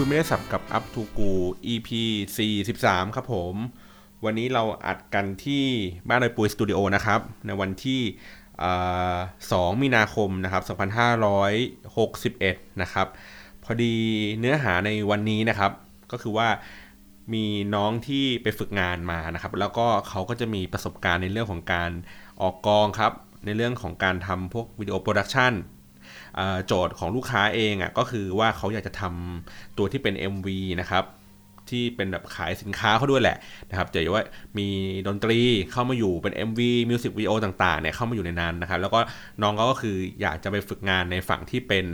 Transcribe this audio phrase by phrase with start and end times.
[0.00, 1.30] ครับคุยไม่ได้สับกับ Up to Go
[1.72, 1.88] EP
[2.52, 3.54] 43 ครับผม
[4.24, 5.64] วันนี้เราอัดกันที่
[6.08, 8.00] บ้านโดยปุยสตูดิโอนะครับ ในวันที่
[8.62, 9.16] อ่า
[9.50, 10.62] 2มีนาคมนะครับ
[11.96, 13.06] 2561 นะครับ
[13.64, 13.94] พอดี
[14.38, 15.72] เนื้อหาในวันนี้นะครับ
[16.12, 16.48] ก็คือว่า
[17.34, 17.44] มี
[17.74, 21.90] น้องที่ไปฝึกงานมานะครับ แล้วก็เขาก็จะมีประสบการณ์ในเรื่องของการ
[22.40, 23.12] ออกกองครับ
[23.44, 25.79] ในเรื่องของการทำพวกวิดีโอโปรดักชันเอ่อ
[26.66, 30.48] โจทย์ของลูกค้าเองอะก็คือว่าเขาอยากจะทำตัวที่เป็น MV
[30.80, 31.04] นะครับ
[31.70, 33.36] ที่เป็นแบบขายสินค้าเขาด้วยแหละ
[33.70, 34.24] นะครับจะว่า
[34.58, 34.68] มี
[35.06, 35.38] ดนตรี
[35.72, 39.00] เข้ามาอยู่เป็น MV มิวสิกวิดีโอต่างๆเนี่ยเข้ามาอยู่ในนั้นนะครับแล้วก็
[39.42, 41.84] น้องเขาก็คืออยากจะไปฝึกงานในฝั่งที่เป็น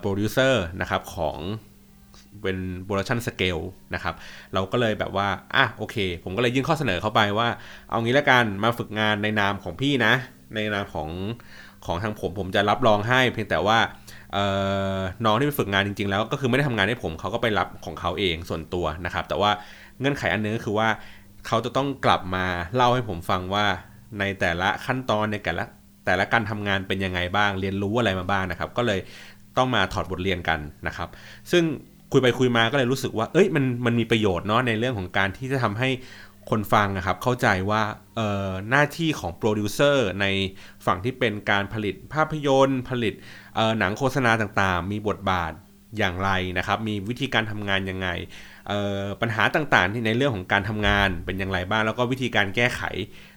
[0.00, 1.38] โปรดิวเซอร์นะครับของ
[2.42, 3.58] เป็น production scale
[3.94, 4.14] นะครับ
[4.54, 7.48] เราก็เลยแบบว่าอะโอเค ผมก็เลยยื่นข้อเสนอเข้าไปว่า
[7.90, 10.14] เอางี้ละกันมาฝึกงานในนามของพี่นะ
[10.54, 11.08] ในนามของ
[11.86, 13.78] ของทางผมผมจะรับรองให้ เพียงแต่ว่า
[15.24, 19.50] น้องที่ไปฝึกงานจริง ๆ แล้วก็คือไม่ได้ทำงานให้ผมเขาก็ไปรับของเขาเองส่วนตัวนะครับ แต่ว่า
[20.00, 20.88] เงื่อนไขอันนึงก็คือว่า
[21.46, 23.64] เขาจะต้องกลับมาเล่าให้ผมฟังว่า
[24.18, 25.64] ในแต่ละขั้นตอนในแต่ละ
[26.06, 29.00] แต่ละการทำงานเป็นยังไงบ้าง เรียนรู้อะไรมาบ้างนะครับ ก็เลย
[29.56, 31.08] ต้องมาถอดบทเรียนกันนะครับ
[31.52, 31.64] ซึ่ง
[32.12, 35.88] คุยไปคุยมาก็เลยรู้สึกว่า เอ้ยมันมันมีประโยชน์เนาะในเรื่องของการที่จะทำให้
[36.50, 37.82] คนฟังนะครับเข้าใจว่า
[38.70, 40.26] หน้าที่ของโปรดิวเซอร์ใน
[40.86, 43.14] ฝั่งที่เป็นการผลิตภาพยนตร์ ผลิต
[43.78, 45.52] หนังโฆษณาต่างๆ มีบทบาท
[45.98, 48.08] อย่างไรนะครับ มีวิธีการทำงานยังไง
[49.20, 52.82] ปัญหาต่างๆที่ในเรื่องของการทำงานเป็นอย่างไรบ้าง แล้วก็วิธีการแก้ไข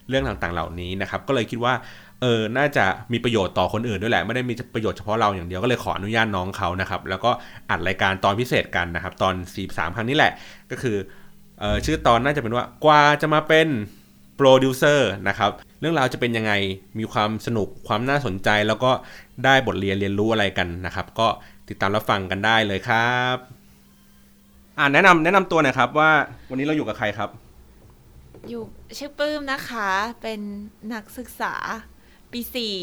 [0.09, 1.73] เรื่องต่างๆเหล่านี้นะครับ ก็เลยคิดว่า
[2.21, 7.31] เออ น่าจะมีประโยชน์ต่อคนอื่นด้วยแหละ ไม่ได้มีประโยชน์เฉพาะเราอย่างเดียว ก็เลยขออนุญาตน้องเขานะครับ แล้วก็
[7.69, 9.33] อัดรายการตอนพิเศษกันนะครับ ตอน
[9.65, 10.31] 43 ครั้งนี้แหละ
[10.71, 10.97] ก็คือ
[11.85, 13.67] ชื่อตอนน่าจะเป็นว่ากว่าจะมาเป็น
[14.37, 16.53] โปรดิวเซอร์นะครับเรื่องราวจะเป็นยังไง
[16.99, 18.91] มีความสนุกความน่าสนใจ แล้วก็
[19.45, 21.27] ได้บทเรียนเรียนรู้อะไรกันนะครับ ก็
[21.69, 23.35] ติดตามรับฟังกันได้เลยครับ
[24.77, 26.11] อ่าแนะนำแนะนำตัวหน่อยครับว่า
[26.49, 27.29] วันนี้เราอยู่กับใครครับ
[28.49, 28.63] อยู่
[28.97, 29.89] ชื่อปื้มนะคะ
[30.21, 30.39] เป็น
[30.93, 31.53] นักศึกษา
[32.31, 32.75] ปีสี่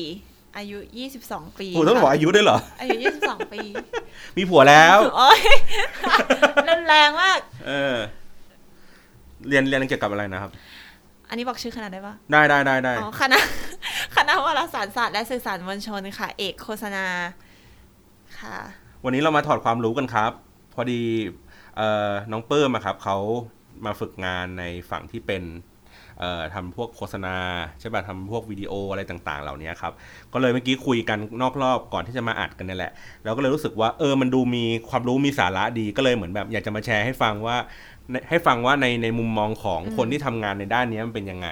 [0.57, 0.79] อายุ
[1.19, 3.61] 22 ปีโอ้ต้องบอกค่ะอายุด้วยเหรอ อายุ 22 ปี
[4.37, 5.41] มีผัวแล้ว โอ้ย
[6.69, 7.97] รุนแรงมาก เออ
[9.49, 10.51] เรียนเรียนเกี่ยวกับอะไรนะครับ
[11.29, 13.39] อันนี้บอกชื่อคณะได้ปะได้ได้ได้ได้อ๋อคณะ
[14.17, 17.07] คณะวารสารศาสตร์และสื่อสารมวลชนค่ะ เอกโฆษณา
[18.41, 18.57] ค่ะ
[19.05, 20.33] วันนี้เรามาถอดความรู้กันครับ
[20.75, 21.03] พอดี
[21.77, 23.17] เอ่อน้องเปิ้มอะครับเขา
[23.85, 25.45] มาฝึกงานในฝั่งที่เป็น
[26.21, 27.37] เอ่อทำพวกโฆษณา
[27.81, 29.93] ใช่ป่ะทำพวกวิดีโออะไรต่าง ๆ เหล่านี้ครับ
[30.33, 32.93] ก็เลยเมื่อกี้คุยกันนอกรอบก่อนที่จะมาอัดกันนี่แหละ
[33.25, 37.57] แล้วก็เลยรู้สึกว่าเออมันดูมีความรู้มีสาระดีก็เลยเหมือนแบบอยากจะมาแชร์ให้ฟังว่า
[38.11, 41.49] ในให้ฟังว่าในในมุมมองของอืมคนที่ทำงานในด้านนี้มันเป็นยังไง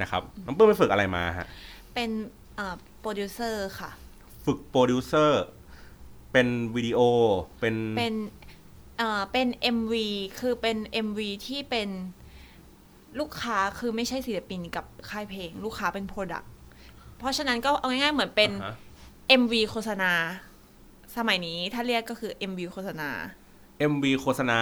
[0.00, 1.46] นะครับน้องปื้มไปฝึกอะไรมาฮะ
[1.94, 2.10] เป็น
[2.56, 3.90] เอ่อโปรดิวเซอร์ค่ะ
[4.44, 5.42] ฝึกโปรดิวเซอร์
[6.32, 7.00] เป็นวิดีโอ
[7.60, 8.14] เป็นเป็น
[8.98, 9.92] เอ่อเป็น MV
[10.40, 10.76] คือเป็น
[11.06, 11.88] MV ที่เป็น
[13.18, 16.50] ลูกค้าคือไม่ใช่ศิลปินกับค่ายเพลง ลูกค้าเป็น product
[17.18, 18.76] เพราะฉะนั้นก็เอาง่ายๆเหมือนเป็นอ่าฮะ
[19.40, 20.12] MV โฆษณา
[21.16, 23.10] สมัยนี้ถ้าเรียกก็คือ MV โฆษณา
[23.92, 24.58] MV โฆษณา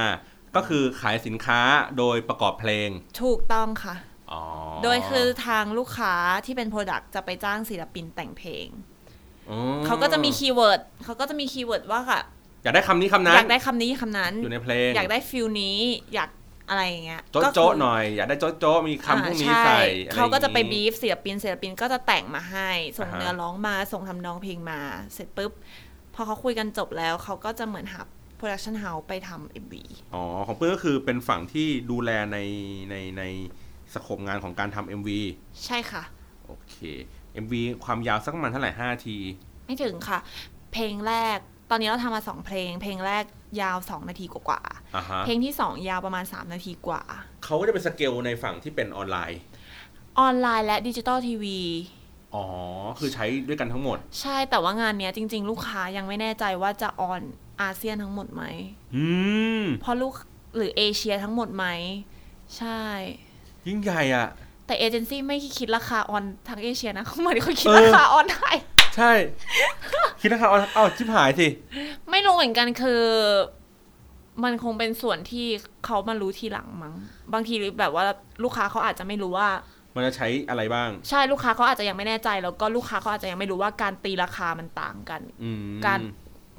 [0.56, 1.60] ก็คือขายสินค้า
[1.98, 2.88] โดยประกอบเพลง
[3.22, 3.94] ถูกต้องค่ะ
[4.32, 4.42] อ๋อ
[4.84, 6.14] โดยคือทางลูกค้า
[6.46, 8.66] ที่เป็น product จะไปจ้างศิลปินแต่งเพลง
[9.50, 12.20] อืมเขาก็จะมี key word เขาก็จะมี keyword ว่าค่ะ
[12.62, 15.78] อยากได้คำนี้คำนั้นอยากได้คำนี้คำนั้น อยู่ในเพลงอยากได้ feel นี้
[16.14, 16.30] อยาก
[16.68, 24.80] อะไรอย่างเงี้ยโจ๊ะก็คือโจ๊ะหน่อย อยากได้โจ๊ะโจ๊ะมีคำพวกนี้อ่าใส่ช่อรเขาก็จะไปอย่งบีงี้ฟศิลปินศิลปินก็จะแต่งมาให้ ส่งอ่าฮะ เนื้อร้องมาส่งทำนองเพลงมา
[25.14, 25.52] เสร็จปุ๊บ
[26.14, 28.00] พอเขาคุยกันจบแล้วเขาก็จะเหมือนหา
[28.36, 29.82] โปรดักชันเฮาส์ไปทำเอ็มวี
[30.14, 32.38] อ๋อ ของเพื่อนก็คือเป็นฝั่งที่ดูแลใน
[32.90, 33.22] ในใน
[33.94, 35.08] สโคปงานของการทำ MV
[35.64, 36.02] ใช่ค่ะ
[36.46, 36.76] โอเค
[37.44, 37.54] MV
[37.84, 39.16] ความยาวสักประมาณเท่าไหร่5ที
[39.66, 40.18] ไม่ถึงค่ะ
[40.72, 41.38] เพลงแรก
[41.70, 43.24] ตอนนี้เราทำมาสองเพลง เพลงแรก
[43.60, 44.60] ยาว2นาทีกว่า
[44.96, 47.02] อ่าฮะๆเพลงที่2ยาวประมาณ3นาทีกว่า
[47.44, 49.40] เขาก็จะเป็นสเกลในฝั่งที่เป็นออนไลน์
[50.20, 51.58] ออนไลน์และดิจิตอลทีวี
[52.34, 52.44] อ๋อ
[52.98, 57.20] คือใช้ด้วยกันทั้งหมด ใช่แต่ว่างานเนี้ยจริง ๆ ลูกค้ายังไม่แน่ใจว่าจะ on
[57.62, 58.44] อาเซียนทั้งหมดไหม
[58.96, 59.06] อื
[59.60, 60.14] มเพราะลูก
[60.56, 61.66] หรือเอเชียทั้งหมดไหม
[62.56, 62.82] ใช่
[63.66, 64.28] ยิ่งใหญ่อะ
[64.66, 68.56] แต่เอเจนซี่ไม่คิดราคา on ทางเอเชียนะเขาเหมือนเขาคิดเออราคา on ไทย
[68.96, 69.12] ใช่
[70.20, 71.48] คิดนะครับเอาเอาชิบหายสิ
[72.10, 73.02] ไม่รู้เหมือนกันคือ
[74.44, 75.46] มันคงเป็นส่วนที่
[75.84, 76.94] เขามารู้ทีหลังมั้ง
[77.32, 78.04] บางทีแบบว่า
[78.44, 79.48] ลูกค้าเขาอาจจะไม่รู้ว่า
[79.94, 85.98] มันจะใช้อะไรบ้าง ใช่ลูกค้าเขาอาจจะยังไม่แน่ใจ แล้วก็ลูกค้าเขาอาจจะยังไม่รู้ว่าการตีราคามันต่างกันอืมการ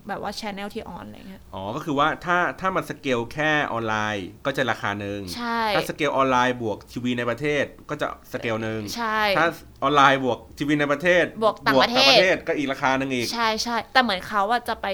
[0.08, 9.48] แบบว่า channel ที่ on อะไรเงี้ยอ๋อ ก็คือว่าถ้าถ้ามันสเกลแค่ออนไลน์ ก็จะราคาหนึ่งใช่ถ้าสเกลออนไลน์บวกทีวีในประเทศก็จะสเกลหนึ่งใช่ถ้า
[9.84, 12.00] ออนไลน์บวกทีวีในประเทศ บวกต่างประเท
[12.34, 14.88] ศก็อีกราคาหนึ่งอีก ใช่ใช่แต่เหมือนเขาว่าจะไป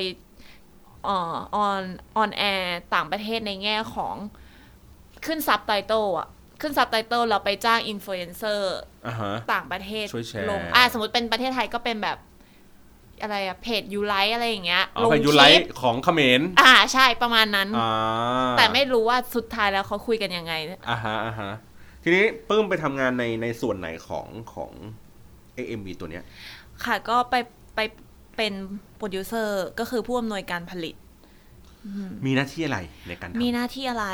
[1.08, 1.82] ออน
[2.18, 4.16] ออนแอร์ต่างประเทศในแง่ของ
[5.26, 6.28] ขึ้นซับไตเติลอะ
[6.62, 8.78] ขึ้นซับไตเติลเราไปจ้างอินฟลูเอนเซอร์
[9.08, 12.18] อ่าฮะต่างประเทศช่วยแชร์ลงอ่าสมมติเป็นประเทศไทยก็เป็นแบบ
[13.24, 17.92] อะไรอะเพจยูไลท์อะไรอย่างเงี้ยอ๋ลองเป็นยูไลคลิปท์ของเขมรอ่าใช่ประมาณนั้นอ่า
[18.58, 20.54] แต่ไม่รู้ว่าสุดท้ายแล้วเขาคุยกันยังไง
[20.90, 21.52] อ่าฮะอ่าฮะ
[22.04, 24.72] ทีนี้ปื้มไปทำงานในในส่วนไหนของของ
[25.58, 26.24] AMV ตัวเนี้ย
[26.86, 27.36] ค่ะก็ไป
[27.76, 27.80] ไป
[28.38, 28.54] เป็น
[28.98, 30.96] โปรดิวเซอร์ก็คือผู้อำนวยการผลิต
[32.26, 34.08] มีหน้าที่อะไรในการทำมีหน้าที่อะไร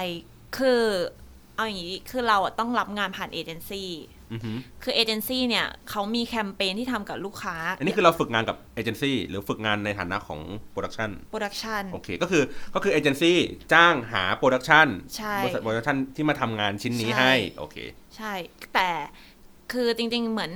[0.57, 0.81] คือ
[1.55, 4.18] เอาอย่างนี้คือเราอะต้องรับงานผ่านเอเจนซี่อือฮึ
[4.83, 10.39] คือเอเจนซี่เนี่ยเขามีแคมเปญที่ทำกับลูกค้า อันนี้คือเราฝึกงานกับเอเจนซี่หรือฝึกงานในฐานะของ
[10.71, 12.43] production production โอเค ก็คือ
[12.75, 13.37] ก็คือเอเจนซี่
[13.73, 17.77] จ้างหา production ใช่บริษัท production ที่มาทำงานชิ้นนี้ใช่ให้โอเค
[18.17, 18.33] ใช่
[18.73, 18.89] แต่
[19.71, 20.53] คือจริง ๆ เหมือน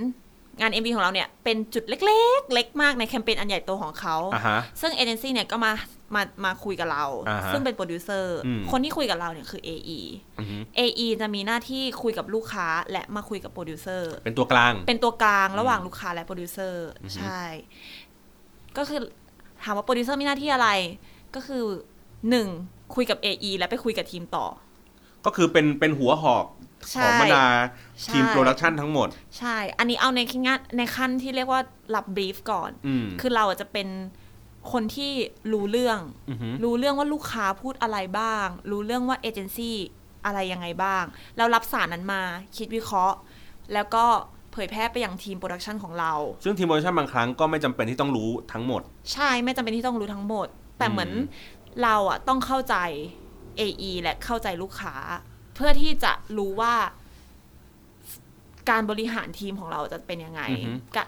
[0.61, 5.71] งาน MV ของเราเนี่ยเป็นจุดเล็ก ๆ เล็กมากในแคมเปญอันใหญ่โตของเขาอ่าฮะซึ่งเอเจนซี่เนี่ยก็มา
[6.15, 9.99] มามาคุยกับเรา อ่าฮะซึ่งเป็นโปรดิวเซอร์อืม คนที่คุยกับเราเนี่ยคือ AE
[10.39, 17.41] อือฮึ AE จะมีหน้าที่คุยกับลูกค้าและมาคุยกับโปรดิวเซอร์ เป็นตัวกลาง เป็นตัวกลางระหว่างลูกค้าและโปรดิวเซอร์อือฮึ ใช่
[18.77, 18.99] ก็คือ
[19.63, 20.69] ถามว่าโปรดิวเซอร์มีหน้าที่อะไร
[21.35, 21.63] ก็คือ
[22.29, 22.47] หนึ่ง
[22.95, 24.45] คุยกับ AE และไปคุยกับทีมต่อ
[25.25, 26.45] ก็คือเป็นเป็นหัวหอก
[26.91, 27.45] ใช่ของบรรดา
[28.01, 29.07] ใช่ ทีม production ทั้งหมด
[29.37, 31.61] ใช่ อันนี้เอาในขั้นในขั้นที่เรียกว่า
[31.95, 33.87] รับ brief ก่อน อืม คือเราอะจะเป็น
[34.71, 35.11] คนที่
[35.53, 35.99] รู้เรื่อง
[36.29, 39.77] อือฮึรู้เรื่องว่าลูกค้าพูดอะไรบ้าง รู้เรื่องว่าเอเจนซี่
[40.25, 41.03] อะไรยังไงบ้าง
[41.37, 42.21] เรารับสารนั้นมา
[42.57, 43.17] คิดวิเคราะห์
[43.73, 44.05] แล้วก็
[44.51, 46.13] เผยแพร่ไปยังทีม production ของเรา
[46.43, 48.81] ซึ่งทีม production บางครั้งก็ไม่จำเป็นที่ต้องรู้ทั้งหมด
[49.13, 52.75] ใช่ไม่จำเป็นที่ต้องรู้ทั้งหมด แต่เหมือนอืมเราอะต้องเข้าใจ
[53.59, 54.95] AE และเข้าใจลูกค้า
[55.55, 56.73] เพื่อที่จะรู้ว่า
[58.69, 60.41] การบริหารทีมของเราจะเป็นยังไง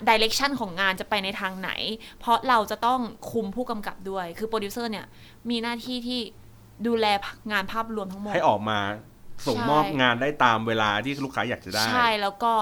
[0.10, 1.72] direction ของงานจะไปในทางไหน
[2.20, 3.00] เพราะเราจะต้อง
[3.32, 5.06] คุมผู้กำกับด้วย คือโปรดิวเซอร์เนี่ย
[5.50, 6.20] มีหน้าที่ที่
[6.88, 7.06] ดูแล
[7.52, 8.80] งานภาพรวมทั้งหมด ให้ออกมา
[9.48, 12.54] ส่งใช่มอบงานได้ตามเวลาที่ลูกค้าอยากจะได้ ใช่ แล้วก็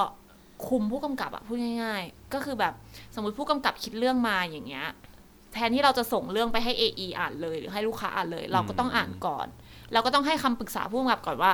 [0.67, 2.73] คุมผู้กำกับอะพูดง่าย ๆ ก็คือแบบ
[3.15, 4.87] สมมติผู้กำกับคิดเรื่องมาอย่างเงี้ย
[5.53, 9.47] แทนที่เราจะส่งเรื่องไปให้ AE อ่านเลย หรือให้ลูกค้าอ่านเลย เราก็ต้องอ่านก่อน
[9.93, 11.51] เราก็ต้องให้คำปรึกษาผู้กำกับก่อนว่า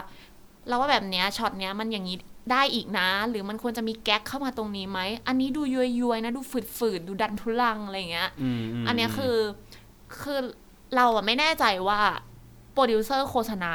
[0.67, 2.17] เราว่าแบบเนี้ยช็อตเนี้ยมันอย่างนี้
[2.51, 6.41] ได้อีกนะ หรือมันควรจะมีแก๊กเข้ามาตรงนี้ไหม อันนี้ดูย้วยๆนะ ดู
[6.77, 9.35] ฝืดๆดูดันทุรังอะไรอย่างเงี้ยอืมมอันเนี้ยคือ
[10.21, 10.39] คือ
[10.95, 11.99] เราอะไม่แน่ใจว่า
[12.73, 13.73] โปรดิวเซอร์โฆษณา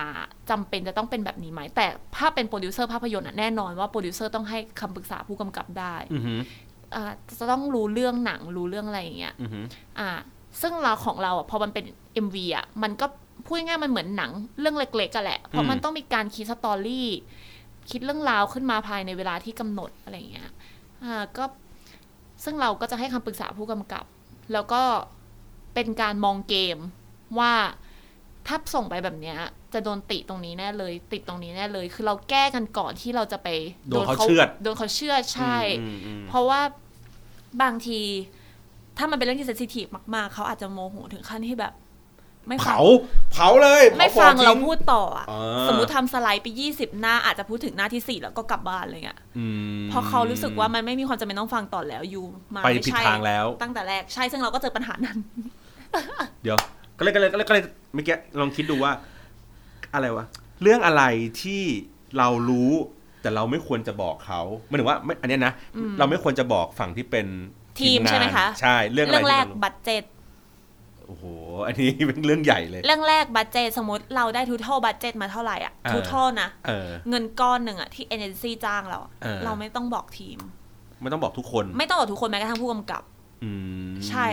[0.50, 1.86] จำเป็นจะต้องเป็นแบบนี้ไหม แต่
[2.16, 6.34] ถ้าเป็นโปรดิวเซอร์ภาพยนตร์อะแน่นอนว่าโปรดิวเซอร์ต้องให้คำปรึกษาผู้กำกับได้อือฮึ
[6.94, 9.60] อ่าจะต้องรู้เรื่องหนังรู้เรื่องอะไรอย่างเงี้ยอือฮึ
[9.98, 10.08] อ่า
[10.60, 11.84] ซึ่งเราของเราอะพอมันเป็น
[12.26, 13.06] MV อะมันก็
[13.46, 14.30] พูดง่ายๆมันเหมือนหนัง
[14.60, 17.08] เรื่องเล็กๆกันแหละ เพราะมันต้องมีการคิด story
[17.90, 20.50] คิดเรื่องราวขึ้นมาภายในเวลาที่กำหนดอะไรอย่างเงี้ย
[21.04, 21.44] อ่าก็
[22.44, 24.04] ซึ่งเราก็จะให้คำปรึกษาผู้กำกับ
[24.52, 24.82] แล้วก็
[25.74, 26.78] เป็นการมองเกม
[27.38, 27.52] ว่า
[28.46, 29.38] ถ้าส่งไปแบบเนี้ย
[29.74, 33.48] จะโดนติตรงนี้แน่เลย ติดตรงนี้แน่เลย คือเราแก้กันก่อนที่เราจะไป
[33.88, 36.60] โดนเขาเชือดโดนเขาเชื่อดใช่อืมอืมเพราะว่า
[37.62, 38.00] บางที
[38.98, 41.74] ถ้ามันเป็นเรื่องที่เซนซิทีฟมาก ๆ เขาอาจจะโมโหถึงขั้นที่แบบ
[42.48, 42.80] ไม่ฟัเผา
[43.32, 49.46] เผาเลยไม่ผฟังทิ้เราพูดต่ออะอ่าสมมุติทำสไลด์ไปยี่สิบหน้าอาจจะพูดถึงหน้าที่สี่แล้วก็กลับบ้านอะไรเงี้ยอื
[49.80, 52.24] มเพราะเขารู้สึกว่ามันไม่มีความจำเป็นต้องฟังต่อแล้วอยู่
[52.54, 55.18] มาไปไม่ผิดใช่ทางแล้ว ตั้งแต่แรกใช่ซึ่งเราก็เจอปัญหานั้น
[56.42, 56.56] เดี๋ยว
[56.98, 58.92] ก็เลยก็เลยก็เลยก็เลยเมื่อกี้ลองคิดดูว่า
[59.94, 60.24] อะไรวะ
[60.62, 61.02] เรื่องอะไร
[61.42, 61.62] ที่
[62.18, 62.72] เรารู้
[63.22, 67.26] แต่เราไม่ควรจะบอกเขาหมายถึงว่าไม่อันเนี้ยนะอืมเราไม่ควรจะบอกฝั่งที่เป็น
[67.80, 70.04] ทีมงานใช่ไหมคะใช่เรื่องอะไรเรื่องแรกที่เรา budget
[71.06, 71.24] โอ้โห
[71.66, 80.38] อันนี้เป็นเรื่องใหญ่เลย เรื่องแรก budget สมมติเราได้ total budget มาเท่าไหร่อะอ่า total นะเออเงินก้อนหนึ่งอะที่เอเจนซี่จ้างเราอะเออเราไม่ต้องบอกทีม
[81.02, 83.02] ไม่ต้องบอกทุกคน ไม่ต้องบอกทุกคนแม้กระทั่งผู้กำกับ
[83.44, 83.50] อื
[83.90, 84.28] มใช่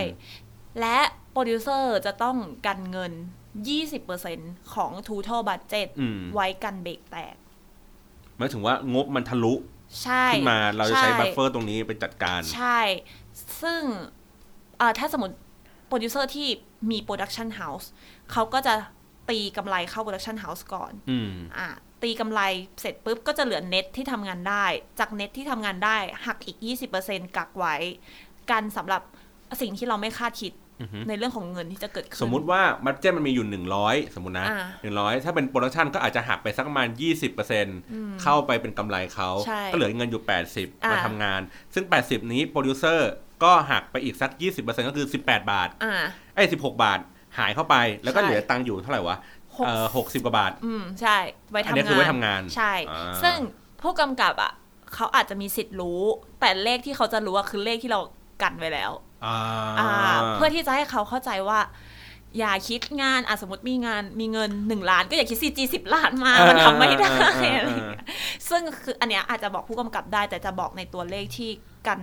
[0.79, 0.97] และ
[1.31, 3.11] โปรดิวเซอร์จะต้องกันเงิน
[3.93, 7.35] 20%ของ total budget อืมไว้กันเบรกแตก
[8.37, 9.53] หมายถึงว่างบมันทะลุ
[10.03, 12.79] ใช่ขึ้นมาเราจะใช้ buffer ตรงนี้ไปจัดการ ใช่
[13.61, 13.81] ซึ่ง
[14.81, 15.35] อ่าถ้าสมมติ
[15.91, 16.47] โปรดิวเซอร์ที่
[16.91, 17.89] มี production house
[18.31, 18.73] เขาก็จะ
[19.29, 21.67] ตีกำไรเข้า production house ก่อนอืมอะ
[22.03, 22.41] ตีกำไร
[22.81, 24.65] เสร็จปุ๊บ ก็จะเหลือเน็ตที่ทำงานได้
[24.99, 26.57] จากเน็ตที่ทำงานได้หักอีก
[26.97, 27.75] 20%กักไว้
[28.51, 29.01] กันสำหรับ
[29.61, 33.47] สิ่งที่เราไม่คาดคิดอือฮึในเรื่องของเงินที่จะเกิดขึ้น สมมุติว่า budget มันมีอยู่
[33.81, 36.87] 100 สมมตินะอ่า100ถ้าเป็น production ก็อาจจะหักไปสักประมาณ
[37.55, 41.41] 20%เข้าไปเป็นกำไรเขาใช่ก็เหลือเงินอยู่ 80อ่ามาทำงาน
[41.73, 43.11] ซึ่ง 80 นี้โปรดิวเซอร์
[43.43, 45.93] ก็หักไปอีกสัก 20%ก็คือ 18 บาทอ่า
[46.35, 46.99] ไอ้16 บาท
[47.37, 49.17] หายเข้าไปแล้วก็ใช่เหลือตังค์อยู่เท่าไหร่วะ
[49.57, 51.17] หกเออ60กว่าบาท อืม ใช่
[51.49, 53.37] ไว้อันทำนี้งานคือไว้ทำงาน ใช่อ่าซึ่ง
[53.81, 54.51] ผู้กำกับอะ
[54.95, 56.01] เขาอาจจะมีสิทธิ์รู้
[56.39, 57.99] แต่เลขที่เขาจะรู้อะคือเลขที่เรา
[58.41, 58.91] กันไว้แล้ว
[59.25, 59.37] อ่า
[59.79, 59.89] อ่า
[60.33, 61.59] เพื่อที่จะให้เขาเข้าใจว่า
[62.39, 68.05] อย่าคิดงานอะสมมติมีงานมีเงินหนึ่งล้าน ก็อย่าคิด CG สิบล้านมาเออมันทำไม่ได้เออเออเออออะไรอย่างเงี้ย
[68.49, 71.49] ซึ่งคืออันเนี้ยอาจจะบอกผู้กำกับได้ แต่จะบอกในตัวเลขที่
[71.87, 71.99] กัน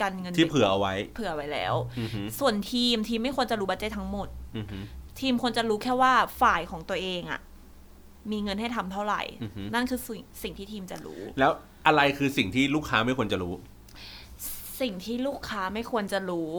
[0.00, 4.78] กันเงินที่เผื่อเอาไว้ เผื่อไว้แล้วอือฮึส่วนทีมทีมไม่ควรจะรู้บัตเจตทั้งหมดอือฮึ
[5.20, 7.40] ทีมควรจะรู้แค่ว่าฝ่ายของตัวเองอะ
[8.30, 11.52] มีเงินให้ทำเท่าไหร่อือฮึนั่นคือสิ่งสิ่งที่ทีมจะรู้ แล้ว
[11.86, 13.54] อะไรคือสิ่งที่ลูกค้าไม่ควรจะรู้
[14.80, 16.52] สิ่งที่ลูกค้าไม่ควรจะรู้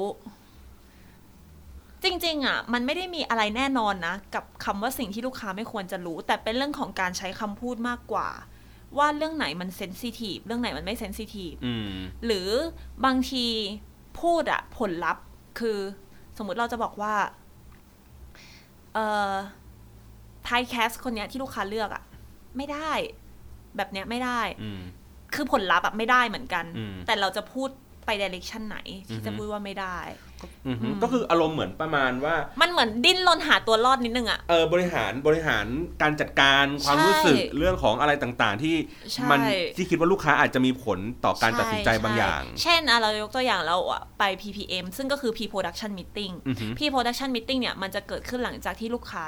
[2.04, 8.30] จริง ๆ อะ มันไม่ได้มีอะไรแน่นอนนะ กับคำว่าสิ่งที่ลูกค้าไม่ควรจะรู้ แต่เป็นเรื่องของการใช้คำพูดมากกว่า
[8.98, 11.90] ว่าเรื่องไหนมันเซนซิทีฟเรื่องไหนมันไม่เซนซิทีฟอืม
[12.26, 12.50] หรือ
[13.06, 13.46] บางที
[14.22, 15.24] พูดอะผลลัพธ์
[15.60, 15.80] คือ
[16.38, 17.16] สมมุติเราจะบอกว่า
[18.94, 19.34] เอ่อ
[20.46, 22.04] ไทยแคสคนเนี้ยที่ลูกค้าเลือกอะ
[22.58, 22.92] ไม่ได้
[23.78, 24.82] แบบเนี้ยไม่ได้อืม
[25.34, 27.70] คือผลลัพธ์อะไม่ได้เหมือนกันอืมแต่เราจะพูด
[28.06, 28.78] ไปดิเรกชันไหน
[29.10, 30.35] ที่จะอือฮึพูดว่าไม่ได้อือฮึอืม
[31.04, 35.66] ก็คืออารมณ์เหมือนประมาณว่า มันเหมือนดิ้นรนหาตัวรอดนิดนึงอะเออบริหารบริหาร
[36.02, 38.76] การจัดการความใช่รู้สึกเรื่องของอะไรต่างๆ ที่
[39.12, 39.40] ใช่มัน
[39.78, 49.26] ที่คิดว่าลูกค้าอาจจะมีผลต่อการตัดสินใจบางอย่างช่เช่นอะเรายกตัวอย่างเราอะไป PPM ซึ่งก็คือ P Production Meeting อือฮึ P Production Meeting เนี่ยมันจะเกิดขึ้นหลังจากที่ลูกค้า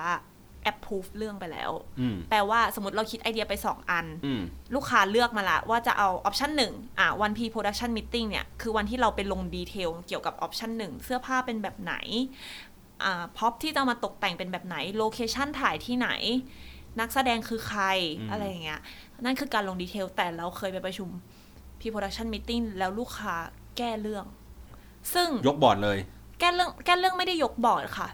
[0.72, 4.42] approve เรื่องไปแล้วอืมแปลว่าสมมติเราคิดไอเดียไป 2 อันอืม
[4.76, 11.96] ลูกค้าเลือกมาละว่าจะเอาออปชันหนึ่งอะวัน P Production Meeting เนี่ย คือวันที่เราไปลง detail เกี่ยวกับ option หนึ่งเสื้อผ้าเป็นแบบไหน
[13.04, 16.10] อ่าพ็อปที่จะมาตกแต่งเป็นแบบไหน location ถ่ายที่ไหน
[17.00, 17.84] นักแสดงคือใคร
[18.20, 18.80] อืมอะไรอย่างเงี้ย
[19.26, 21.10] นั่นคือการลง detail แต่เราเคยไปประชุม
[21.80, 23.36] Pre-Production Meeting แล้วลูกค้า
[23.78, 24.26] แก้เรื่อง
[25.14, 25.98] ซึ่งยกบอร์ดเลย
[26.40, 28.08] แก้เรื่องแก้เรื่องไม่ได้ยกบอร์ดค่ะ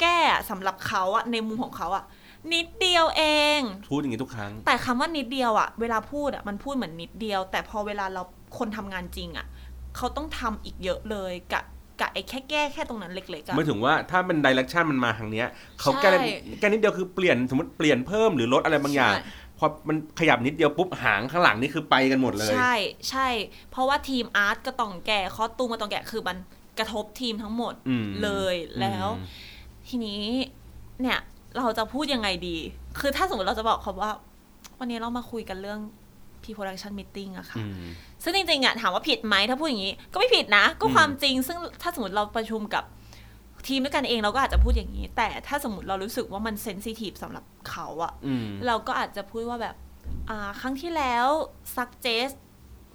[0.00, 0.18] แก้
[0.50, 2.04] สำหรับเขาอะในมุมของเขาอะ
[2.52, 3.22] นิดเดียวเอ
[3.58, 8.22] ง พูดอย่างนี้ทุกครั้ง แต่คำว่านิดเดียวอะเวลาพูดอะมันพูดเหมือนนิดเดียว แต่พอเวลาเรา
[8.58, 9.46] คนทำงานจริงอะ
[9.96, 11.64] เขาต้องทำอีกเยอะเลยกับ
[12.00, 15.46] กับไอ้แค่แก้แค่ตรงนั้นเล็กๆอะไม่ถึงว่าถ้าเป็นดิเรกชันมันมาทางเนี้ย
[15.80, 16.26] เขาแก้ใช่
[16.60, 19.22] แก้นิดเดียวคือเปลี่ยนสมมติเปลี่ยนเพิ่มหรือลดอะไรบางอย่างใช่
[19.58, 22.74] พอมันขยับนิดเดียวปุ๊บหางข้างหลังนี่คือไปกันหมดเลย ใช่
[23.10, 23.28] ใช่
[23.70, 26.36] เพราะว่าทีมอาร์ตก็ต้องแก่คอสตูมก็ต้องแก่คือมัน
[26.78, 29.26] กระทบทีมทั้งหมดอืมเลยแล้วอืม
[29.90, 30.22] ทีนี้
[31.02, 31.18] เนี่ย
[31.56, 32.56] เราจะพูดยังไงดี
[33.00, 34.12] คือถ้าสมมติเราจะบอกเขาว่า
[34.78, 35.80] วันนี้เรามาคุยกันเรื่อง
[36.42, 37.88] pre-production meeting อะค่ะอืม
[38.22, 42.84] ซึ่งจริงๆอะถามว่าผิดไหมถ้าพูดอย่างนี้ ก็ไม่ผิดนะ ก็อืมความจริง ซึ่งถ้าสมมติเราประชุมกับ
[43.66, 49.76] ทีมด้วยกันเองเราก็อาจจะพูดอย่างนี้ แต่ถ้าสมมติเรารู้สึกว่ามันเซนซิทีฟสำหรับเขาอะอืมเราก็อาจจะพูดว่าแบบ
[50.30, 51.26] อ่าครั้งที่แล้ว
[51.76, 52.34] suggest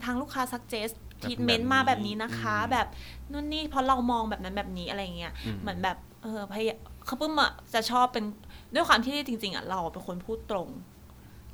[0.03, 2.87] ทางลูกค้า suggest ทีเมนต์มาแบบนี้นะคะอืมแบบ
[3.31, 8.25] นู่นนี่เพราะเรามองแบบนั้นแบบนี้อะไรเงี้ยอืมเหมือนแบบ เออพยาเขาเพิ่มอะจะชอบเป็น
[8.73, 10.69] ด้วยความที่จริง ๆอะเราเป็นคนพูดตรง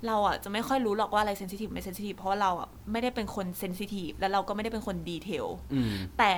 [0.07, 6.33] เราอะจะไม่ค่อยรู้หรอกว่าอะไร sensitive ไม่ sensitive เพราะว่าเราอะไม่ได้เป็นคน sensitive แล้วเราก็ไม่ได้เป็นคน detail อืมแต่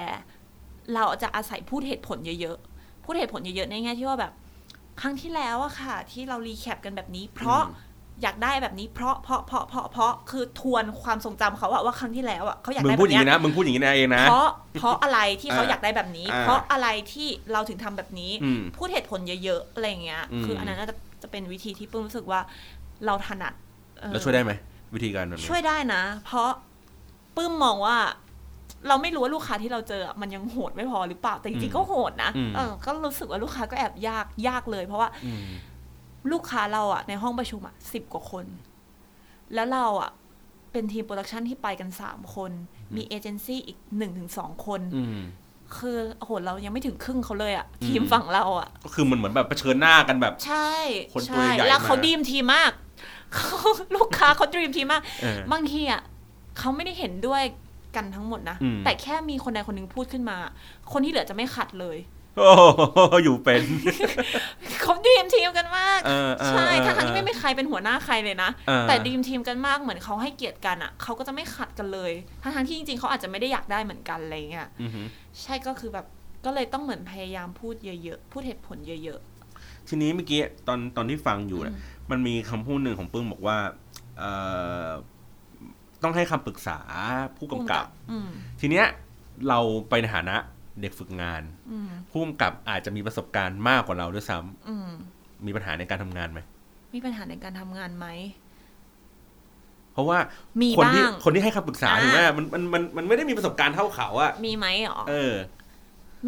[0.94, 4.34] เราจะอาศัยพูดเหตุผลเยอะๆพูดเหตุผลเยอะๆในแง่ที่ว่าแบบ
[5.02, 7.62] ครั้งที่แล้วอะค่ะ ที่เรา recap กันแบบนี้ เพราะ
[8.24, 14.48] อืมอยากได้แบบนี้เพราะเพราะเพราะเพราะเพราะคือทวนความทรงจำเขาอะว่าครั้งที่แล้วอะเขาอยากมึงได้แบพูดบอย่างเนี้นี้ยนะมึงพูดอย่างนี้นะเองนะเพราะ
[14.80, 22.40] เพราะอะไรที่เขาอ่าอยากได้แบบนี้อ่าเพราะอะไรที่เราถึงทำแบบนี้อืมพูดเหตุผลเยอะๆอะไรอย่างเงี้ยอืมคืออันนั้นน่าจะจะเป็นวิธีที่ปุ้มรู้สึกว่า
[23.06, 23.54] เราถนัด
[24.00, 24.52] เออแล้วช่วยได้ไหม
[24.96, 26.50] วิธีการแบบนี้ช่วยได้นะ เพราะ
[27.36, 27.98] ปื้มมองว่า
[28.88, 35.44] เราไม่รู้ว่าลูกค้าที่เราเจออะมันยังโหดไม่พอหรือเปล่าแต่จริงๆก็โหดนะอืมเออก็รู้สึกว่าลูกค้าก็แอบยากยากเลย เพราะว่าอืม
[36.32, 38.46] ลูกค้าเราอะในห้องประชุมอะสิบกว่าคน
[39.54, 40.12] แล้วเราอะ
[40.72, 42.52] เป็นทีมโปรดักชันที่ไปกันสามคน
[42.96, 45.22] มีเอเจนซี่อีกหนึ่งถึงสองคนอืม
[45.78, 50.72] คือโอ้โหเรายังไม่ถึงครึ่งเขาเลยอะอืมทีมฝั่งเราอะก็คือมันเหมือนแบบเผชิญหน้ากันแบบ ใช่
[51.14, 52.72] คนตัวใช่ใหญ่แล้วเขามาดีมทีมมาก
[53.34, 53.48] เขา
[53.96, 56.02] ลูกค้าเขาดีมทีมมากเออบางทีอะ
[56.58, 57.44] เขาไม่ได้เห็นด้วย
[57.96, 60.38] กันทั้งหมดนะอืมแต่แค่มีคนใดคนหนึ่งพูดขึ้นมา
[60.92, 61.98] คนที่เหลือจะไม่ขัดเลย
[62.38, 62.62] โอ้โห
[63.24, 63.62] อยู่เป็น
[64.82, 72.12] เขาดีมทีมกันมากเออเออใช่เออทั้งๆที่ไม่มีใครเป็นหัวหน้าใครเลยนะเออแต่ดีมทีมกันมากเหมือนเขาให้เกียรติกันอะเขาก็จะไม่ขัดกันเลย
[72.44, 75.02] ทั้งๆที่จริงๆเขาอาจจะไม่ได้อยากได้เหมือนกันอะไรเงี้ยอือฮึ
[75.42, 76.06] ใช่ก็คือแบบ
[76.46, 79.20] ก็เลยต้องเหมือนพยายามพูดเยอะๆพูดเหตุผลเยอะ
[79.90, 81.76] ทีนี้เมื่อกี้ตอนตอนที่ฟังอยู่อืนะม
[82.12, 83.58] มันมีคำพูดหนึ่งของปึ้งบอกว่า
[84.18, 84.32] เอ่
[84.88, 84.90] อ
[86.04, 86.80] ต้องให้คำปรึกษา
[87.38, 88.86] ผู้ๆกำกับอืมทีเนี้ย
[89.50, 89.60] เรา
[89.90, 90.36] ไปในฐานะ
[90.82, 94.90] เด็กฝึกงานอืมผู้กำกับอาจจะมีประสบการณ์มากกว่าเราด้วยซ้ำอืม
[95.46, 96.40] มีปัญหาในการทำงานไหม
[96.94, 98.08] มีปัญหาในการทำงานไหม
[99.94, 100.18] เพราะว่า
[100.62, 105.34] มีคนที่บ้างคนที่ให้คำปรึกษาอ่าถูกไหมมันมันมันมันไม่ได้มีประสบการณ์เท่าเขาอะมีไหมหรอเออ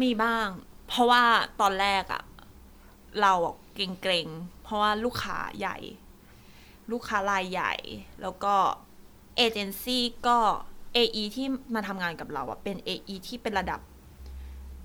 [0.02, 0.46] มีบ้าง
[0.88, 1.22] เพราะว่า
[1.60, 2.22] ตอนแรกอะ
[3.22, 5.78] เราอะเกรงๆเพราะว่าลูกค้าใหญ่
[6.92, 7.74] ลูกค้ารายใหญ่
[8.22, 8.54] แล้วก็
[9.36, 10.38] เอเจนซี่ก็
[10.96, 13.80] AE ที่มาทำงานกับเราอะเป็น AE ที่เป็นระดับ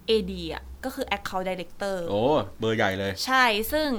[0.09, 2.21] AD อะก็คือ Account Director โอ้
[2.59, 3.89] เบอร์ใหญ่เลย ใช่ซึ่ง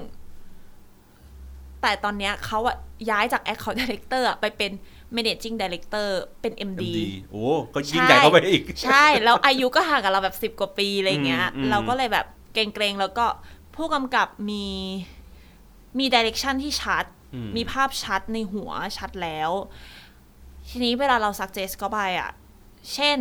[1.82, 2.76] แต่ตอนเนี้ยเขาอะ
[3.10, 4.72] ย้ายจาก Account Director อะไปเป็น
[5.16, 6.08] Managing Director
[6.40, 6.98] เป็น MD MD
[7.30, 13.26] โอ้ก็ยิ่งใหญ่เข้าไปอีก ใช่ แล้วอายุก็ห่างกับเราแบบสิบ10กว่าปีอะไรเงี้ย อืมอืม เราก็เลยแบบเกรงๆ แล้วก็
[13.76, 14.66] ผู้กำกับมี
[15.98, 17.04] มี direction ที่ชัด
[17.34, 19.50] อืมมีภาพชัดในหัวชัดแล้ว
[20.68, 22.30] ทีนี้เวลาเรา suggest เขาไปอะ
[22.94, 23.18] เช่น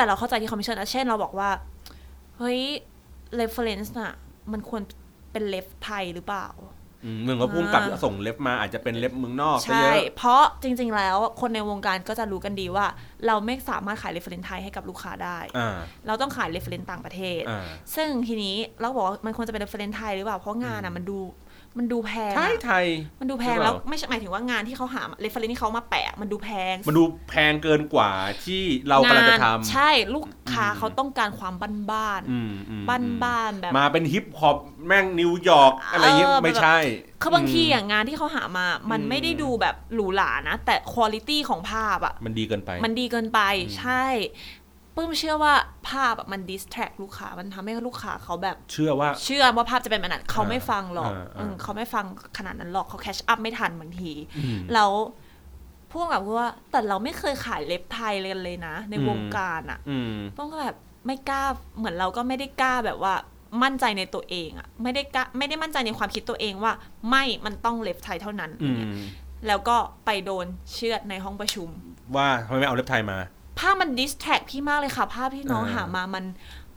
[0.00, 1.50] แต่เราเข้าใจที่คอมมิชชั่นนะเช่นเราบอกว่า
[2.38, 2.60] เฮ้ย
[3.40, 4.12] reference น่ะ
[4.52, 4.82] มันควร
[5.32, 6.46] เป็นเลฟไทยหรือเปล่า
[7.04, 12.86] อืมเหมือนกับพุ่งกับอ่าส่งเล็บมาอาจจะเป็นเล็บเมืองนอกซะใช่เยอะเพราะจริง ๆ แล้วคนในวงการก็จะรู้กันดีว่า
[13.26, 15.76] เราไม่สามารถขาย reference ไทยให้กับลูกค้าได้อ่า
[16.06, 17.64] เราต้องขาย reference ต่างประเทศอ่า
[17.94, 21.18] ซึ่งทีนี้เราบอกว่ามันควรจะเป็น reference ไทยหรือเปล่า เพราะงานอะมันดู
[21.78, 22.86] มันดูแพงไทยอะไทย
[23.20, 28.10] มันดูแพงหรือเปแล้ล่าวไม่ใช่หมายถึงว่างานที่เขาหา reference ที่เขามาแปะ มันดูแพง มันดูแพงเกินกว่า
[28.44, 31.54] ที่เรากำลังจะนทำใช่ลูกค้าอืมเขาต้องการความ
[31.90, 36.78] บ้านอืมอืมๆบ้านๆแบบ มาเป็นฮิปฮอปแม่งนิวยอร์กอะไรอย่างงี้เออไม่ใช่
[37.22, 44.04] คือบางทีอะงานที่เขาหามา มันอืมไม่ได้ดูแบบหรูหรานะ แต่คุณภาพของภาพอะมันดีเกินไป มันดีเกินไปอืมใช่
[45.00, 45.54] ปื้มเชื่อว่า
[45.88, 52.04] ภาพอะมัน distract ลูกค้ามันทำให้ลูกค้าเขาแบบเชื่อว่า เชื่อว่าภาพจะเป็นแบบนั้นเขาไม่ฟังหรอกอ่าอ่าอืมเขาไม่ฟัง
[52.38, 54.90] ขนาดนั้นหรอกเขา catch up ไม่ทันบางทีอืมแล้ว
[55.92, 60.76] พวกแบบว่าแต่เราไม่เคยขายเล็บไทยเลยเลยนะ ในอืมวงการอะอืมต้องก็แบบ
[61.06, 61.42] ไม่กล้า
[61.78, 63.14] เหมือนเราก็ไม่ได้กล้าแบบว่า
[63.62, 66.72] มั่นใจในตัวเองอะไม่ได้กล้าไม่ได้มั่นใจในความคิดตัวเองว่า
[67.08, 68.92] ไม่มันต้องเล็บไทยเท่านั้นอือย่างมเงี้ย
[69.46, 69.76] แล้วก็
[70.06, 71.68] ไปโดนเชือดในห้องประชุม
[72.16, 73.18] ว่าทำไมไม่เอาเล็บไทยมา
[73.60, 76.24] ภาพมันดิสแท็กพี่มากเลยค่ะ ภาพที่น้องอ่าหามามัน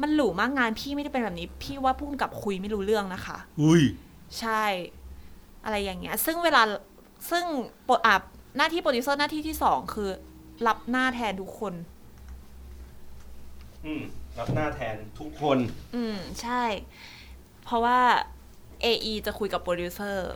[0.02, 3.82] มันหรูมากงานพี่ไม่ได้เป็นแบบนี้ พี่ว่าพุ่งกับคุยไม่รู้เรื่องนะคะ อุ้ย
[4.40, 4.64] ใช่
[5.64, 6.62] อะไรอย่างเงี้ย ซึ่งเวลา
[7.30, 7.46] ซึ่ง
[7.86, 8.16] โปรอะ
[8.58, 10.10] หน้าที่โปรดิวเซอร์หน้าที่ที่สองคือ
[10.68, 11.74] รับหน้าแทนทุกคน
[13.86, 14.04] อืม
[14.40, 15.58] รับหน้าแทนทุกคน
[15.96, 16.64] อืมใช่
[17.64, 18.00] เพราะว่า
[18.84, 20.32] AE จะคุยกับโปรดิวเซอร์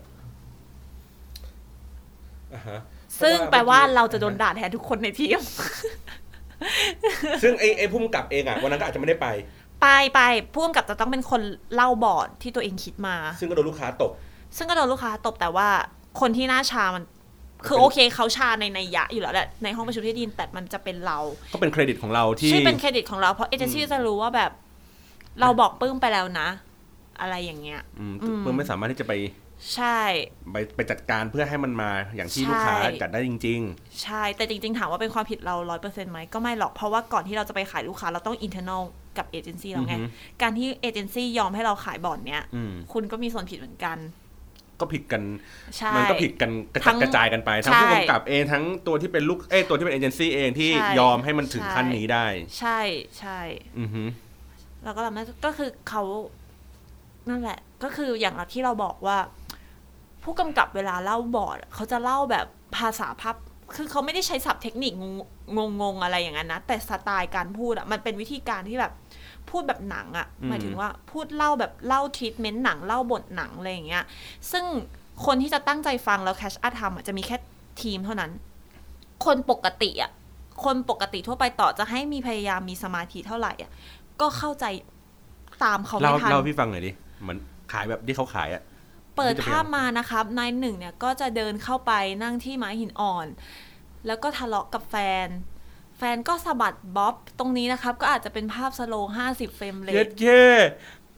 [2.53, 2.79] อ่าฮะ
[3.21, 5.41] ซึ่งแปลว่าเราจะโดนอ่ฮด่าแทนทุกคนในทีม
[7.43, 9.27] ซึ่งไอ้ไอ้พุ่มกับเองอะวันนั้นก็อาจจะไม่ได้ไป
[9.81, 10.21] ไปไป
[10.53, 11.41] ผู้กำกับจะต้องเป็นคน
[11.75, 14.11] เล่าบอร์ดที่ตัวเองคิดมา ซึ่งก็โดนลูกค้าตบ
[14.57, 15.67] ซึ่งก็โดนลูกค้าตบแต่ว่า
[16.19, 17.03] คนที่หน้าชามัน
[17.65, 21.19] คือเป็นโอเคเขาชาในในนัยยะอยู่แล้วแหละในห้องประชุมที่ดินแต่มันจะเป็นเรา
[21.53, 24.51] ก็เป็นเครดิตของเราที่ชื่อเป็นเครดิตของเราเพราะเอเจนซี่จะรู้ว่าแบบ
[25.41, 26.47] เราบอกปึ้มไปแล้วนะ
[27.21, 29.13] อะไรอย่างเงี้ยอืมอืมเพื่อไม่สามารถที่จะไป
[29.75, 29.99] ใช่
[30.51, 33.61] ไปไปจัดการเพื่อให้มันมาอย่างที่ลูกค้าใช่จัดได้จริง
[34.03, 38.81] ใช่ แต่จริง ๆ ถามว่าเป็นความผิดเราร้อยเปอร์เซ็นต์ไหมก็ไม่หรอก เพราะว่าก่อนที่เราจะไปขายลูกค้าเราต้อง internal
[39.17, 40.07] กับเอเจนซี่เราไงอือฮึ
[40.41, 43.97] การที่เอเจนซี่ยอมให้เราขายบอร์ดเนี้ยๆอืมคุณก็มีส่วนผิดเหมือนกัน
[44.79, 45.23] ก็ผิดกัน
[45.77, 52.25] ใช่มันก็ผิดกันกระทั้จัดงกระจายกันไป ทั้งใช่ผู้กำกับเองทั้งตัวที่เป็นลูกเอ้ยตัวที่เป็นเอเจนซี่เองที่ใช่ยอมให้มันถึงใช่ขั้นนี้ได้
[52.59, 52.79] ใช่
[53.19, 53.39] ใช่
[53.79, 54.03] อือฮึ
[54.83, 56.03] แล้วก็เราไม่ก็คือเขา
[57.29, 59.17] นั่นแหละ ก็คืออย่างที่เราบอกว่า
[60.27, 62.45] ผู้กำกับเวลาเล่าบอร์ดเขาจะเล่าแบบ
[62.77, 63.35] ภาษาภาพ
[63.75, 64.93] คือเขาไม่ได้ใช้ศัพท์เทคนิค
[65.57, 68.93] งงงๆอะไรอย่างนั้นนะ แต่สไตล์การพูดอะมันเป็นวิธีการที่แบบ
[69.49, 74.03] พูดแบบหนังอะหมายถึงว่าพูดเล่าแบบเล่าทรีทเมนต์หนังเล่าบทหนังอะไรอย่างเงี้ย
[74.51, 74.65] ซึ่ง
[75.25, 77.37] คนที่จะตั้งใจฟังแล้วแคชอาร์ทำอะจะมีแค่
[77.81, 78.31] ทีมเท่านั้น
[79.25, 80.11] คนปกติอะ
[80.63, 83.71] คนปกติทั่วไปต่อจะให้มีพยายามมีสมาธิเท่าไหร่อะ
[84.21, 84.65] ก็เข้าใจ
[85.63, 87.37] ตามเขาเล่าไม่ทันเล่าให้พี่ฟังหน่อยดิเหมือน
[87.71, 88.63] ขายแบบที่เขาขายอะ
[89.17, 91.91] เปิดที่จะภาพมานะครับนายหนึ่งเนี่ยก็จะเดินเข้าไป
[92.23, 93.27] นั่งที่ไม้หินอ่อน
[94.07, 95.27] แล้วก็ทะเลาะกับแฟน
[95.97, 100.45] แฟนก็สะบัดบ๊อบตรงนี้นะครับ ก็อาจจะเป็นภาพ slow ห้าสิบเฟรมเลเย็ยดเย่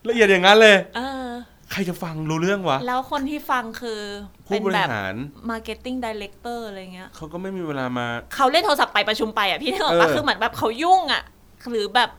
[0.08, 1.28] ละเอียดอย่างนั้นเลย เออ
[1.72, 4.02] ใครจะฟังรู้เรื่องวะ แล้วคนที่ฟังคือ
[4.48, 5.16] ผู้เป็นบริแบบหาร
[5.50, 11.24] marketing director อะไรเงี้ยเขาก็ไม่มีเวลามา เขาเล่นโทรศัพท์ไปประชุมไปอะพี่นึกออกปะเออคือเหมือนแบบเขายุ่งอะ
[11.70, 12.10] หรือแบบ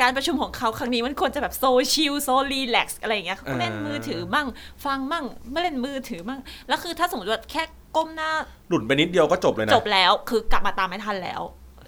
[0.00, 4.46] การประชุมของเขาครั้งนี้มันควรจะแบบ so chill so relax อะไรอย่างเงี้ยเขาก็เล่นมือถือมั่ง
[4.84, 7.62] ฟังมั่งไม่เล่นมือถือมั่ง แล้วคือถ้าสมมติว่าแค่
[7.96, 8.30] ก้มหน้า
[8.68, 11.42] หลุดไปนิดเดียวก็จบเลยนะ จบแล้วคือกลับมาตามไม่ทันแล้ว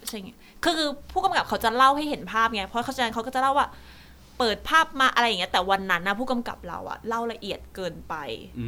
[0.07, 0.31] ใช่ไง
[0.63, 3.67] คือคือผู้กำกับเขาจะเล่าให้เห็นภาพไงเพราะเขาฉะนั้นเขาก็จะเล่าว่า
[4.39, 8.15] เปิดภาพมาอะไรอย่างเงี้ยแต่วันนั้นนะผู้กำกับเราอะเล่าละเอียดเกินไป
[8.59, 8.67] อื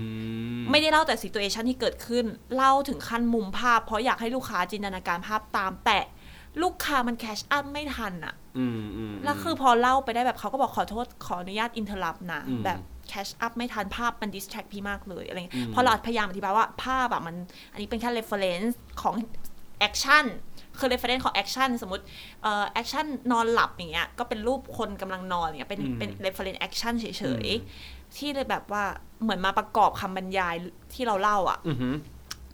[0.59, 2.25] มไม่ได้เล่าแต่ s ิ t u a t i o n ที่เกิดขึ้น
[2.55, 5.99] เล่าถึงขั้นมุมภาพ เพราะอยากให้ลูกค้าจินตนาการภาพตามแต่
[6.61, 8.40] ลูกค้ามันแคชอัพไม่ทันอะอืมอืม
[9.23, 17.35] แล้วคือพอเล่าไปได้แบบเขาก็บอกขอโทษขออนุญาตอินเทอร์รับนะอืมแบบcatch up ไม่ทันภาพมัน distract พี่มากเลยอะไรเงี้ยอืมพอเราพยายามอธิบายว่าภาพอะมัน
[17.71, 19.15] อันนี้เป็นแค่ reference ของ
[19.79, 20.25] action
[20.79, 22.03] คือ reference ของ action สมมติ
[22.41, 27.05] เอ่อ action นอนหลับอย่างเงี้ยก็เป็นรูปคนกำลังนอนอย่างเงี้ยเป็นเป็น reference action เฉ
[27.45, 28.83] ยๆ ที่เลยแบบว่า
[29.23, 30.55] เหมือนมาประกอบคำบรรยาย
[30.93, 31.95] ที่เราเล่าอะ่ะอือหือ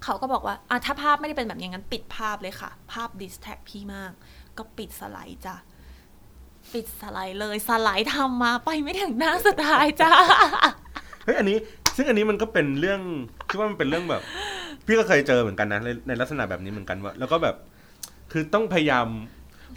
[0.03, 4.11] เขาก็บอกว่าอะถ้าภาพไม่ได้เป็นแบบอย่างนั้นปิดภาพเลยค่ะ ภาพ distract พี่มาก
[4.57, 5.55] ก็ปิดสไลด์จ้ะ
[6.73, 10.11] ปิดสไลด์เลยสไลด์ทำมาไปไม่ถึงหน้าสุดท้ายจ้า
[11.23, 11.57] เฮ้ยอันนี้
[11.95, 13.01] ซึ่งอันนี้มันก็เป็นเรื่อง
[13.49, 14.21] คิดว่ามันเป็นเรื่องแบบ
[14.85, 17.55] พี่ก็เคยเจอเหมือนกันนะในในลักษณะแบบนี้เหมือนกันว่า แล้วก็แบบ
[18.31, 19.07] คือต้องพยายาม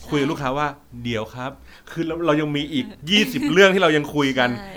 [0.08, 0.68] คุยกับลูกค้าว่า
[1.04, 1.52] เดี๋ยวครับ
[1.92, 4.74] คือเราเรายังมีอีกยี่สิบเรื่องที่เรายังคุยกันใช่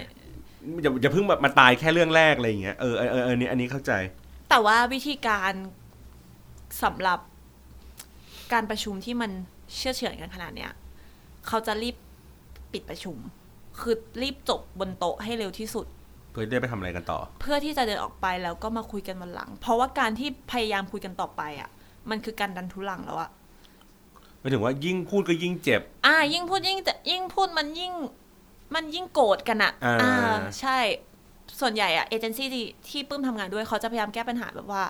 [0.82, 3.92] อย่าอย่าเพิ่งแบบมาตายแค่เรื่องแรกอะไรอย่างเงี้ยเออเออเออเอออันนี้อันนี้เข้าใจ
[4.50, 5.54] แต่ว่าวิธีการ
[6.84, 7.20] สำหรับ
[8.54, 9.32] การประชุมที่มัน
[9.76, 10.72] เชื่อเฉือนกันขนาดเนี้ย
[11.48, 11.96] เขาจะรีบ
[12.74, 13.18] ปิดประชุม
[13.80, 15.86] คือรีบจบบนโต๊ะให้เร็วที่สุด
[16.32, 21.70] เพื่อได้ไปทำอะไรกันต่อ เพื่อที่จะเดินออกไปแล้วก็มาคุยกันวันหลัง เพราะว่าการที่พยายามคุยกันต่อไปอะ
[22.10, 23.30] มันคือการดันทุลังแล้วอะ
[24.40, 27.94] หมายถึงว่ายิ่งพูดก็ยิ่งเจ็บ อ่า ยิ่งพูดยิ่งจะยิ่งพูดมันยิ่ง
[28.76, 30.78] มันยิ่งโกรธกันอะอ่า ใช่
[31.60, 34.84] ส่วนใหญ่อะเอเจนซี่ที่ที่ปื้มทำงานด้วยเขาจะพยายามแก้ปัญหาแบบว่า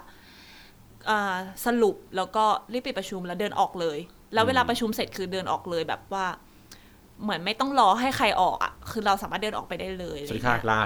[1.09, 3.97] อ่าสรุปแล้วก็รีบปิดประชุมแล้วเดินออกเลย
[4.33, 6.25] แล้วเวลาประชุมเสร็จคือเดินออกเลยแบบว่า
[7.23, 10.81] เหมือนไม่ต้องรอให้ใครออกอะคือเราสามารถเดินออกไปได้เลยสวัสดีค่ะลา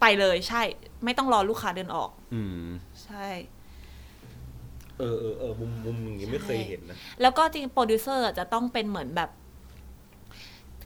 [0.00, 0.62] ไปเลยใช่
[1.04, 2.68] ไม่ต้องรอลูกค้าเดินออก อืม
[3.04, 3.26] ใช่
[4.98, 9.30] เออเออเออมุมมุมอย่างนี้ไม่เคยเห็นนะ แล้วก็จริงโปรดิวเซอร์จะต้องเป็นเหมือนแบบ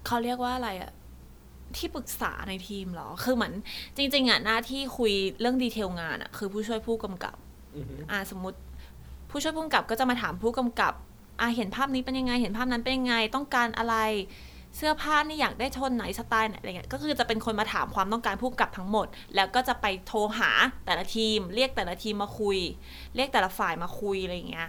[0.06, 0.92] เขาเรียกว่าอะไรอะ
[1.76, 3.52] ที่ปรึกษาในทีมเหรอ คือเหมือน
[3.96, 7.36] จริง ๆอะหน้าที่คุยเรื่อง detail งานอะคือผู้ช่วยผู้กำกับ
[8.10, 8.58] อ่าสมมติ
[9.30, 10.92] ผู้ช่วยผู้กำกับก็จะมาถามผู้กำกับ
[11.40, 13.96] อ่าเห็นภาพนี้เป็นยังไง เห็นภาพนั้นเป็นยังไง ต้องการอะไร
[14.76, 20.50] เสื้อผ้านี่อยากได้โทนไหนสไตล์ไหนอะไรเงี้ยก็คือจะเป็นคนมาถามความต้องการผู้กำกับทั้งหมด แล้วก็จะไปโทรหา
[20.86, 22.58] แต่ละทีม เรียกแต่ละทีมมาคุย
[23.14, 24.68] เรียกแต่ละฝ่ายมาคุยอะไรอย่างเงี้ย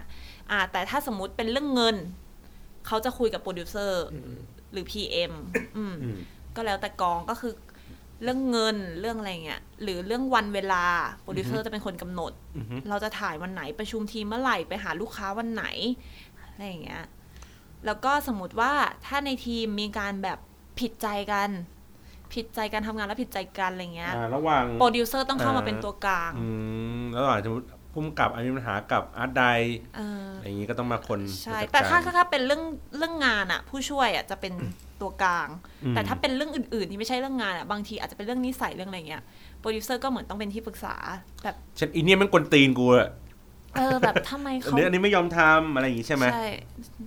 [0.50, 1.96] อ่าแต่ถ้าสมมุติเป็นเรื่องเงิน
[2.86, 4.04] เขาจะคุยกับโปรดิวเซอร์
[4.72, 5.32] หรือ PM
[5.76, 6.18] อืมอืม
[6.56, 7.52] ก็แล้วแต่กองก็คือ
[8.22, 10.84] เรื่องเงินเรื่องอะไรเงี้ยหรือเรื่องวันเวลา
[11.22, 15.64] โปรดิวเซอร์จะเป็นคนกำหนดอือฮึเราจะถ่ายวันไหนประชุมทีมเมื่อไหร่ไปหาลูกค้าวันไหน
[16.40, 17.02] อะไรอย่างเงี้ย
[17.86, 18.72] แล้วก็สมมติว่า
[19.06, 20.38] ถ้าในทีมมีการแบบ
[20.80, 21.50] ผิดใจกัน
[22.34, 26.46] ผิดใจการทำงานแล้วผิดใจกันอะไรเงี้ยอ่าระหว่างโปรดิวเซอร์ต้องเข้ามาอ่าเป็นตัวกลางอื
[27.00, 27.52] มแล้วหลังจาก
[27.92, 29.44] ปื้มกับอันมีปัญหากับ art di
[29.96, 32.62] เอออย่างนี้ก็ต้องมาคนใช่จัดแต่ถ้าการถ้าเป็นเรื่อง
[32.96, 34.52] เรื่องงานอะผู้ช่วยอะจะเป็น
[35.00, 35.48] ตัวกลาง
[35.84, 39.22] อืมแต่ถ้าเป็นเรื่องอื่น ๆ ที่ไม่ใช่เรื่องงานอะบางทีอาจจะเป็นเรื่องนิสัยเรื่องอะไรเงี้ย
[39.60, 40.94] โปรดิวเซอร์ก็เหมือนต้องเป็นที่ปรึกษา
[41.44, 43.08] แบบฉันอีเนี่ยมันกวนตีนกูอะ
[43.78, 46.46] เออแบบทำไมอันเขานี้อันนี้ไม่ยอมทำอะไรอย่างงี้ใช่ไหมใช่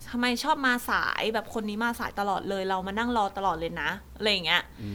[0.10, 4.90] ทำไมชอบมาสายแบบคนนี้มาสายตลอดเลย เรามานั่งรอตลอดเลยนะอะไรอย่างเงี้ยอื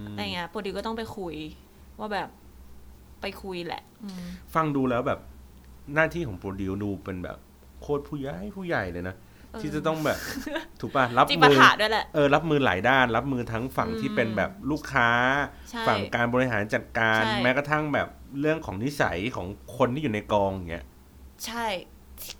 [0.00, 1.34] มอะไรเงี้ยโปรดิวก็ต้องไปคุย
[1.98, 2.28] ว่าแบบ
[3.20, 5.20] ไปคุยแหละอืมฟังดูแล้วแบบ
[5.94, 7.38] หน้าที่ของโปรดิวดูเป็นแบบ
[7.82, 9.16] โคตรผู้ใหญ่ผู้ใหญ่เลยนะ
[9.52, 10.18] เออที่จะต้องแบบ
[10.80, 15.08] ถูกป่ะรับจิปามือถะด้วยแหละเออรับมือหลายด้าน รับมือทั้งฝั่งอืมที่เป็นแบบลูกค้า
[15.70, 18.08] ใช่ฝั่งการบริหารจัดการใช่แม้กระทั่งแบบ
[18.40, 19.46] เรื่องของนิสัยของ
[19.76, 20.84] คนที่อยู่ในกองอย่างเงี้ย
[21.46, 21.66] ใช่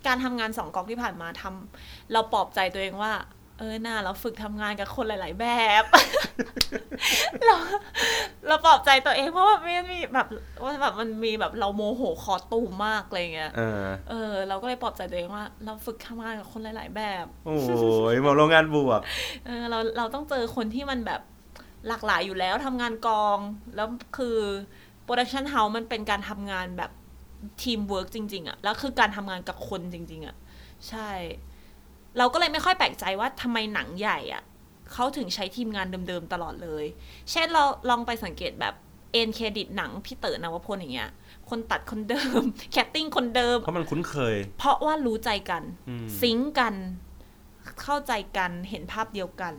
[0.07, 3.13] การทำงานสองกองที่ผ่านมาทำเราปลอบใจตัวเองว่า
[3.59, 5.47] เออหน้าเราฝึกทำงานกับคนหลาย ๆ แบ
[5.83, 5.85] บ
[7.45, 7.57] เรา
[8.49, 10.29] เราปลอบใจตัวเองเพราะว่าไม่มีแบบ
[10.63, 17.55] ว่าแบบมันมีแบบเราโมโหคอตูมมากอะไรเงี้ยเออ เออ เราก็เลยปลอบใจตัวเองว่า เราฝึกทำงานกับคนหลาย ๆ แบบ โอ้
[18.15, 19.01] ยมองโลกในแง่บวก
[19.47, 21.21] เออเราเราต้องเจอคนที่มันแบบ
[21.89, 23.39] หลากหลายอยู่แล้วทำงานกอง
[23.77, 24.39] แล้วคือ
[25.05, 26.91] production house มันเป็นการทำงานแบบ
[27.63, 30.37] ทีมเวิร์กจริง ๆอะแล้วคือการทำงานกับคนจริง ๆอะ
[30.89, 31.11] ใช่
[32.19, 34.43] เราก็เลยไม่ค่อยแปลกใจว่าทำไมหนังใหญ่อะ
[34.93, 36.85] เขาถึงใช้ทีมงานเดิมๆตลอดเลย
[37.31, 38.75] เช่นเราลองไปสังเกตแบบ
[39.13, 41.11] end credit หนังพี่เต๋อนวพลอย่างเงี้ย
[41.51, 46.75] คนตัดคนเดิม casting คนเดิม เพราะมันคุ้นเคย เพราะว่ารู้ใจกันอืม sync กัน
[47.83, 49.55] เข้าใจกันเห็นภาพเดียวกัน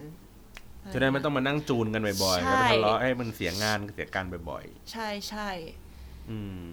[0.93, 6.65] จะได้ไม่ต้องมานั่งจูนกันบ่อยๆใช่แล้วทะเลาะให้มันเสียงานเสียการบ่อยใช่ใช่ๆอืม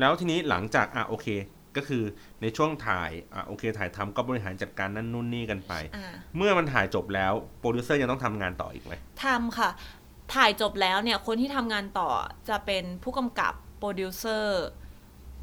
[0.00, 1.26] แล้วทีนี้หลังจากอะโอเค
[1.76, 2.02] ก็คือ
[2.42, 9.70] ในช่วงถ่ายอะโอเคถ่ายทำก็บริหารจัดการนั่นนู่นนี่กันไปอ่าเมื่อมันถ่ายจบแล้วโปรดิวเซอร์ยังต้องทำงานต่ออีกไหมทำค่ะ
[10.34, 12.10] ถ่ายจบแล้วเนี่ยคนที่ทำงานต่อ
[12.48, 14.64] จะเป็นผู้กำกับโปรดิวเซอร์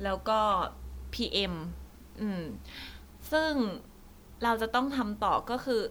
[0.04, 0.40] แล้วก็
[1.14, 1.54] PM
[2.22, 2.44] อืม
[3.32, 3.52] ซึ่ง
[4.44, 5.82] เราจะต้องทำต่อก็คือ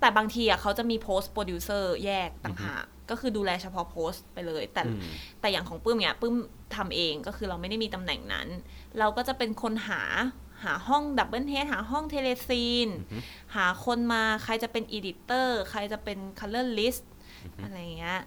[0.00, 5.00] แต่บางทีอะเขาจะมี post producer แยกต่างหาก ก็คือดูแลเฉพาะโพสต์ไปเลย แต่อืม
[5.40, 6.34] แต่อย่างของปื้มเนี่ยปื้ม
[6.76, 8.48] ทำเองก็คือเราไม่ได้มีตำแหน่งนั้น
[8.98, 10.02] เราก็จะเป็นคนหา
[10.64, 12.88] หาห้อง double head หาห้อง telecine
[13.56, 17.10] หาคนมาใครจะเป็น editor ใครจะเป็น colorist
[17.62, 18.20] อะไรอย่างเงี้ย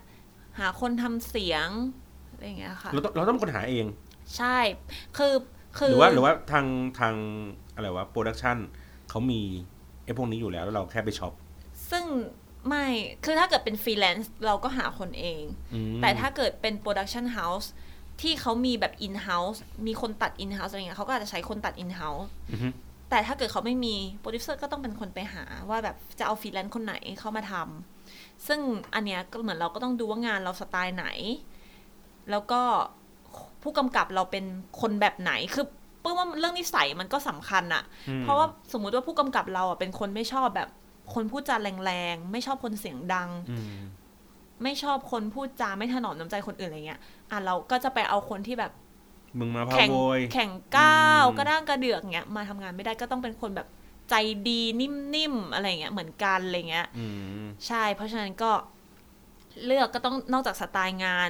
[0.60, 1.70] หาคนทำเสียง
[2.32, 3.86] อะไรอย่างเงี้ยค่ะเราต้องเราต้องเป็นคนหาเอง
[4.38, 4.58] ใช่
[5.18, 5.34] คือ
[5.78, 6.66] คืหรือว่าหรือว่าทาง
[7.00, 7.16] ทาง
[7.76, 8.58] อะไรวะ production
[9.10, 9.42] เขามี
[10.06, 11.34] ไอ้พวกนี้อยู่แล้วแล้วเราแค่ไป shop
[11.92, 12.06] ซึ่ง
[12.68, 12.86] ไม่
[13.26, 15.44] คือถ้าเกิดเป็นฟรีแลนซ์เราก็หาคนเอง
[15.74, 17.72] อืมแต่ถ้าเกิดเป็น production house
[18.22, 22.68] ที่เขามีแบบ in-house มีคนตัด in-house อะไรเงี้ยเขาก็อาจจะใช้คนตัด in-house อือฮึ
[23.10, 28.60] แต่ถ้าเกิดเขาไม่มีโปรดิวเซอร์ก็ต้องเป็นคนไปหาว่าแบบจะเอาฟรีแลนซ์คนไหนเข้ามาทำซึ่ง
[28.94, 31.08] อันเนี้ยก็เหมือนเราก็ต้องดูว่างานเราสไตล์ไหน
[32.32, 32.62] แล้วก็
[33.62, 34.46] ผู้กำกับเราเป็น
[34.82, 35.66] คนแบบไหน คือ
[36.02, 40.70] เพิ่งว่าเรื่องนิสัยมันก็สำคัญอะอืมเพราะว่าสมมุติว่าผู้กำกับเราอะเป็นคนไม่ชอบแบบ
[41.14, 43.80] คนพูดจาแรงๆ ไม่ชอบคนเสียงดังอืม
[44.64, 47.00] ไม่ชอบคนพูดจาไม่ถนอมน้ำใจคนอื่นอะไรเงี้ย
[47.32, 48.72] อะเราก็จะไปเอาคนที่แบบ
[49.40, 53.68] มึงมาพาแข่งโวยแข่งก้าวอืมกระด้างกระเดือกเงี้ยมาทำงานไม่ได้ก็ต้องเป็นคนแบบ
[54.10, 54.16] ใจ
[54.48, 57.06] ดีนิ่มๆอะไรเงี้ยเหมือนกันอะไรเงี้ยอื
[57.42, 58.52] มใช่ เพราะฉะนั้นก็
[59.66, 61.30] เลือกก็ต้องนอกจากสไตล์งาน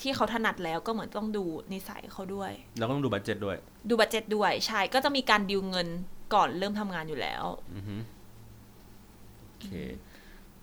[0.00, 3.56] ที่เขาถนัดแล้วก็เหมือนต้องดูนิสัยเขาด้วยเราก็ต้องดูบัตเจ็ตด้วย
[3.88, 5.88] ดูบัตเจ็ตด้วย ใช่ ก็จะมีการดิวเงิน
[6.34, 8.15] ก่อนเริ่มทำงานอยู่แล้วอือฮึโอ
[9.66, 9.72] เค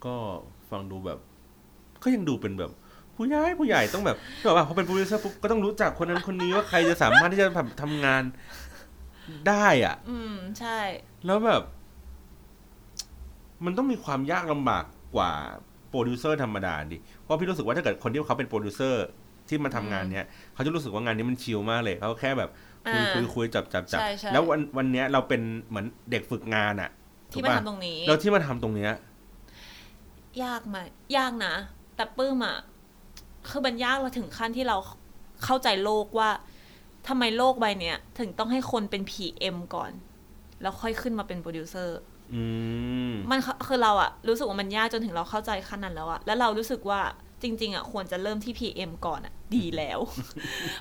[0.05, 0.15] ก็
[0.69, 1.19] ฟังดูแบบ
[2.03, 2.71] ก็ยังดูเป็นแบบ
[3.15, 8.23] ผู้ใหญ่ผู้ใหญ่ต้องแบบแบบว่าพอเป็นโปรดิวเซอร์ปุ๊บก็ต้องรู้จักคนนั้นคนนี้ว่าใครจะสามารถที่จะแบบทำงาน
[9.47, 10.79] ได้อะ อืมใช่
[11.25, 11.61] แล้วแบบ
[13.65, 14.83] มันต้องมีความยากลำบาก
[15.15, 15.31] กว่า
[15.89, 19.05] โปรดิวเซอร์ธรรมดาดิ เพราะพี่รู้สึกว่าถ้าเกิดคนที่เขาเป็นโปรดิวเซอร์
[19.47, 22.49] ที่มาทำงานเนี้ยเขาจะรู้สึกว่างานนี้มัน chill มากเลยเขาแค่แบบ
[22.91, 27.02] คุยอ่าคุยคุยจับจับจับใช่ใช่แล้ววันวันเนี้ยเราเป็นเหมือนเด็กฝึกงานอะถู
[27.33, 28.91] ที่มาทำตรงนี้ แล้วที่มาทำตรงเนี้ย
[30.43, 30.77] ยากไหม
[31.17, 31.53] ยากนะ
[31.95, 32.57] แต่ปื้มอะ
[33.49, 34.77] คือมันยากเราถึงขั้นที่เรา
[35.43, 36.29] เข้าใจโลกว่า
[37.07, 39.91] ทำไมโลกใบเนี้ย ถึงต้องให้คนเป็น PM ก่อน
[40.61, 41.99] แล้วค่อยขึ้นมาเป็นโปรดิวเซอร์
[42.35, 42.43] อื
[43.09, 47.01] มมันคือคือเราอะรู้สึกว่ามันยากจนถึงเราเข้าใจขั้นนั้นแล้วอะแล้วเรารู้สึกว่า
[47.41, 49.99] จริง ๆอะควรจะเริ่มที่ PM ก่อนอะดีแล้ว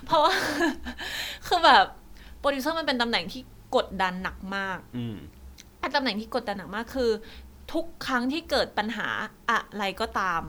[0.05, 0.33] เพราะว่า
[1.47, 1.85] คือแบบ
[2.39, 3.41] โปรดิวเซอร์มันเป็นตำแหน่งที่
[3.75, 4.77] กดดันหนักมาก
[5.83, 7.11] อืมไอ้ตำแหน่งที่กดดันหนักมากคือ
[7.73, 9.07] ทุกครั้งที่เกิดปัญหา
[9.49, 10.41] อะไรก็ตาม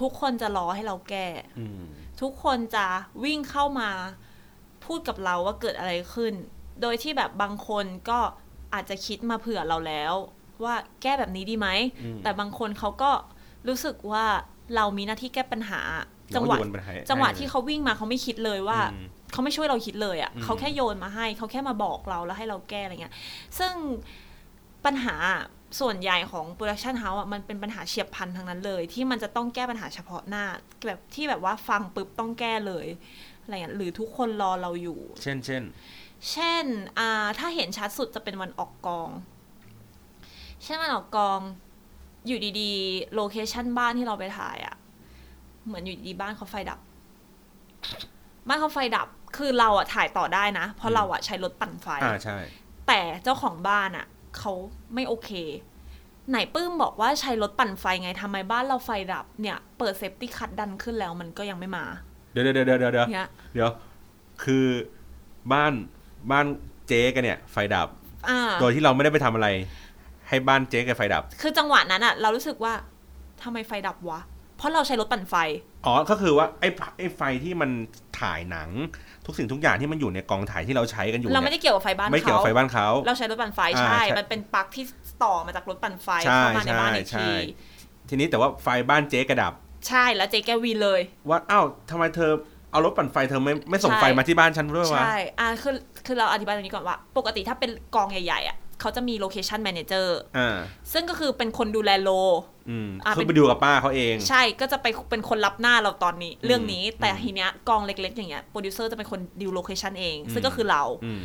[0.00, 1.26] ทุกคนจะรอให้เราแก้
[1.58, 1.82] อืม
[2.20, 2.86] ทุกคนจะ
[3.24, 3.88] วิ่งเข้ามา
[4.84, 6.32] พูดกับเราว่าเกิดอะไรขึ้น
[6.82, 8.18] โดยที่แบบบางคนก็
[8.74, 10.14] อาจจะคิดมาเผื่อเราแล้ว
[10.64, 11.68] ว่าแก้แบบนี้ดีไหม
[12.04, 13.10] อืมแต่บางคนเขาก็
[13.68, 14.24] รู้สึกว่า
[14.76, 15.80] เรามีหน้าที่แก้ปัญหา
[16.34, 23.14] จังหวะเราก็โยนปัญหาจังหวะให้ที่เขาวิ่งมาเขาไม่คิดเลยว่าอืมเขาไม่ช่วยเราคิดเลยอะ่ะอืมเขาแค่โยนมาให้เขาแค่มาบอกเราแล้วให้เราแก้อะไรเงี้ย
[23.58, 23.74] ซึ่ง
[24.86, 25.16] ปัญหา
[25.80, 30.44] ส่วนใหญ่ของ production house อะมันเป็นปัญหาเฉียบพลันทั้งนั้นเลย ที่มันจะต้องแก้ปัญหาเฉพาะหน้า
[30.86, 32.86] แบบที่แบบว่าฟังปุ๊บต้องแก้เลย
[33.42, 35.62] อะไรเงี้ยหรือทุกคนรอเราอยู่ เช่นเช่น
[36.30, 36.66] เช่น
[36.98, 39.10] อ่าถ้าเห็นชัดสุดจะเป็นวันออกกอง
[40.62, 41.40] เช่นวันออกกอง
[42.26, 44.74] อยู่ดีๆ โลเคชันบ้านที่เราไปถ่ายอะ่ะ
[45.66, 46.78] เหมือนอยู่ดีๆบ้านเขาไฟดับ
[48.48, 52.38] บ้านเขาไฟดับ คือเราอะถ่ายต่อได้นะ เพราะเราอะใช้รถปั่นไฟ อ่าใช่
[52.88, 54.06] แต่เจ้าของบ้านอะ
[54.38, 54.52] เขา
[54.94, 55.30] ไม่โอเค
[56.30, 61.84] ไหนปื้มบอกว่าใช้รถปั่นไฟไงทำไมบ้านเราไฟดับเนี่ย เปิดเซฟตี้คัทดันขึ้นแล้วมันก็ยังไม่มา
[62.32, 63.70] เดี๋ยวเดี๋ยวเดี๋ยวเดี๋ยวเดี๋ยวเนี่ยเดี๋ยว
[64.44, 64.64] คือ
[65.52, 65.72] บ้าน
[66.30, 66.46] บ้าน
[66.88, 67.88] เจ๊แกเนี่ย ไฟดับ
[68.28, 69.48] อ่า โดยที่เราไม่ได้ไปทำอะไร
[70.28, 72.72] ให้บ้านเจ๊แกไฟดับ คือจังหวะนั้นอะเรารู้สึกว่า
[73.42, 74.20] ทำไมไฟดับวะ
[74.56, 75.34] เพราะเราใช้รถปั่นไฟ
[75.86, 76.68] อ๋อ ก็คือว่าไอ้
[76.98, 77.70] ไอ้ไฟที่มัน
[78.20, 78.70] ถ่ายหนัง
[79.26, 84.84] ทุกสิ่งทุกอย่างที่มันอยู่ในกองถ่ายที่เราใช้กันอยู่เราไม่เนี่ยได้เกี่ยวกับไฟบ้านไม่เกี่ยวเขากับไฟบ้านเขาเราใช้รถปั่นไฟอ่าใช่ใช่ มันเป็นปลั๊กที่
[85.24, 87.34] ต่อมาจากรถปั่นไฟใช่เข้ามาในบ้านอีกใช่ทีใช่
[88.08, 89.52] ทีนี้แต่ว่าไฟบ้านเจ๊แกดับ
[89.88, 92.32] ใช่แล้วเจ๊แกวีนเลย ว่าอ้าวทำไมเธอ
[92.70, 95.74] เอารถปั่นไฟเธอไม่ไม่ส่งใช่ไฟมาที่บ้านฉันด้วยวะใช่อ่าคือ
[96.06, 100.56] คือเราอธิบายตรงนี้ก่อนว่า ปกติถ้าเป็นกองใหญ่ๆอะ เขาจะมี location manager อ่า
[100.92, 102.10] ซึ่งก็คือเป็นคนดูแลโล
[102.70, 111.22] อืมอะคือเป็นไปดูกับป้าเขาเอง ใช่ก็จะไปเป็นคนรับหน้าเราตอนนี้ เรื่องนี้แต่อืมทีเนี้ยกองเล็กๆ อย่างเงี้ยโปรดิวเซอร์จะเป็นคน deal location เองอืมซึ่งก็คือเราอืม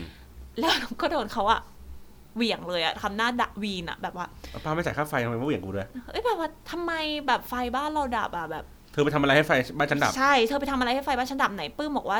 [0.59, 1.59] แล้วก็โดนเขาอะ
[2.35, 4.27] เหวี่ยงเลยอะทำหน้าดะวีนอะแบบว่า
[4.63, 6.91] ป้าไม่จ่ายค่าไฟทำไมไม่เหวี่ยงกูด้วยเอ้ยแบบว่าทำไม
[7.27, 12.19] แบบไฟบ้านเราดับอะแบบเธอไปทำอะไรให้ไฟบ้านฉันดับ ใช่ เธอไปทำอะไรให้ไฟบ้านฉันดับไหนปื้มบอกว่า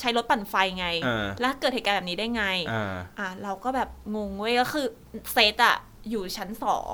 [0.00, 2.84] ใช้รถปั่นไฟไงอ่าแล้วเกิดเหตุการณ์แบบนี้ได้ไงอ่า
[3.18, 4.86] อะเราก็แบบงงเว้ยก็คือ
[5.32, 5.76] เซตอะ
[6.10, 6.92] อยู่ชั้นสอง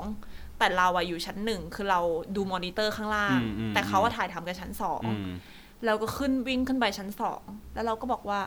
[0.57, 1.99] แต่เราอะอยู่ชั้นหนึ่งคือเรา
[2.35, 5.29] ดูมอนิเตอร์ข้างล่างอืมอืมแต่เขาอะถ่ายทำกันชั้นสองอืม
[5.85, 7.41] เราก็ขึ้นวิ่งขึ้นไปชั้นสอง
[7.73, 8.39] แล้วเราก็บอกว่า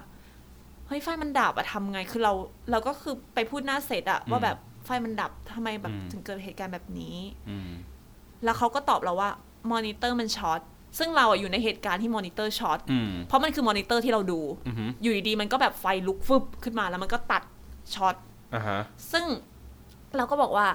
[0.86, 2.32] เฮ้ยไฟมันดับอะทำไงคือเรา
[2.70, 7.16] เราก็คือไปพูดหน้าเซตอะว่าแบบไฟมันดับทำไมแบบถึงเกิดเหตุการณ์แบบนี้
[7.48, 7.70] อืม
[8.44, 9.30] แล้วเขาก็ตอบเราว่า
[9.72, 10.60] มอนิเตอร์มันช็อต
[10.98, 17.42] ซึ่งเราอะอยู่ในเหตุการณ์ที่มอนิเตอร์ช็อตอืมเพราะมันคือมอนิเตอร์ที่เราดูอืมอยู่ดีๆมันก็แบบไฟลุกฟึบขึ้นมาแล้วมันก็ตัด
[17.94, 18.14] ช็อต
[18.54, 18.80] อ่าฮะ
[19.12, 19.24] ซึ่ง
[20.16, 20.68] เราก็บอกว่า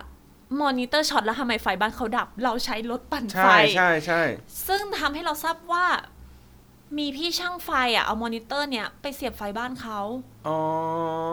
[0.61, 4.21] มอนิเตอร์ช็อตแล้วทำไมไฟบ้านเขาดับ เราใช้รถปั่นไฟ ใช่ใช่ใช่
[4.67, 5.85] ซึ่งทำให้เราทราบว่า
[6.97, 9.99] มีพี่ช่างไฟอะเอามอนิเตอร์เนี่ยไปเสียบไฟบ้านเขา
[10.47, 10.57] อ๋อ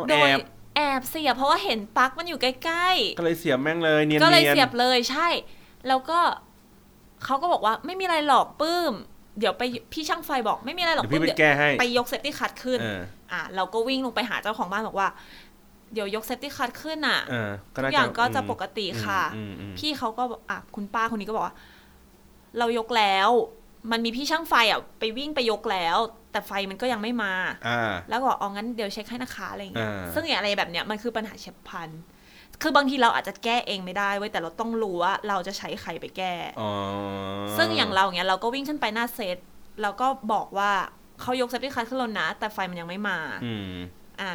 [0.08, 0.38] โดยแอบ
[0.76, 5.28] แอบเสียบเพราะว่าเห็นปลั๊กมันอยู่ใกล้ก็เลยเสียบแม่งเลยเนียนๆก็เลยๆเสียบเลยใช่
[5.88, 6.20] แล้วก็
[7.24, 8.92] เขาก็บอกว่าไม่มีอะไรหรอกปื้ม
[9.38, 13.00] เดี๋ยวไปพี่ช่างไฟบอกไม่มีอะไรหรอกเดี๋ยวปื้พี่มไปเดี๋ยวแก้ให้ไปยกเซฟตี้คัทขึ้นเออ
[13.32, 15.08] อะเราก็วิ่งลงไปหาเจ้าของบ้านบอกว่า
[15.92, 21.54] เดี๋ยวยกเซฟตี้คัทขึ้นอะเออทุกอย่างก็น่าจะปกติค่ะอืมอืมพี่เขาก็บอกอะคุณป้าคนนี้ก็บอกว่า
[22.58, 23.30] เรายกแล้ว
[23.90, 25.98] มันมีพี่ช่างไฟอะไปวิ่งไปยกแล้ว
[26.32, 27.32] แต่ไฟมันก็ยังไม่มา
[27.68, 31.90] อ่าแล้วก็บอกอ๋องั้นเดี๋ยวเช็คให้นะคะอะไรอย่างเงี้ยอ่าซึ่งอย่างอะไรแบบเนี้ยมันคือปัญหาเฉียบพลัน
[32.62, 36.70] คือบางทีเราอาจจะแก้เองไม่ได้เว้ยแต่เราต้องรู้ว่าเราจะใช้ใครไปแก้อ๋อ
[37.56, 39.36] ซึ่งอย่างเราเนี้ยเราก็วิ่งขึ้นไปหน้าเซต
[39.82, 40.70] แล้วก็บอกว่า
[41.20, 43.76] เขายกเซฟตี้คัทขึ้นแล้วนะ แต่ไฟมันยังไม่มาอืม
[44.20, 44.32] อ่า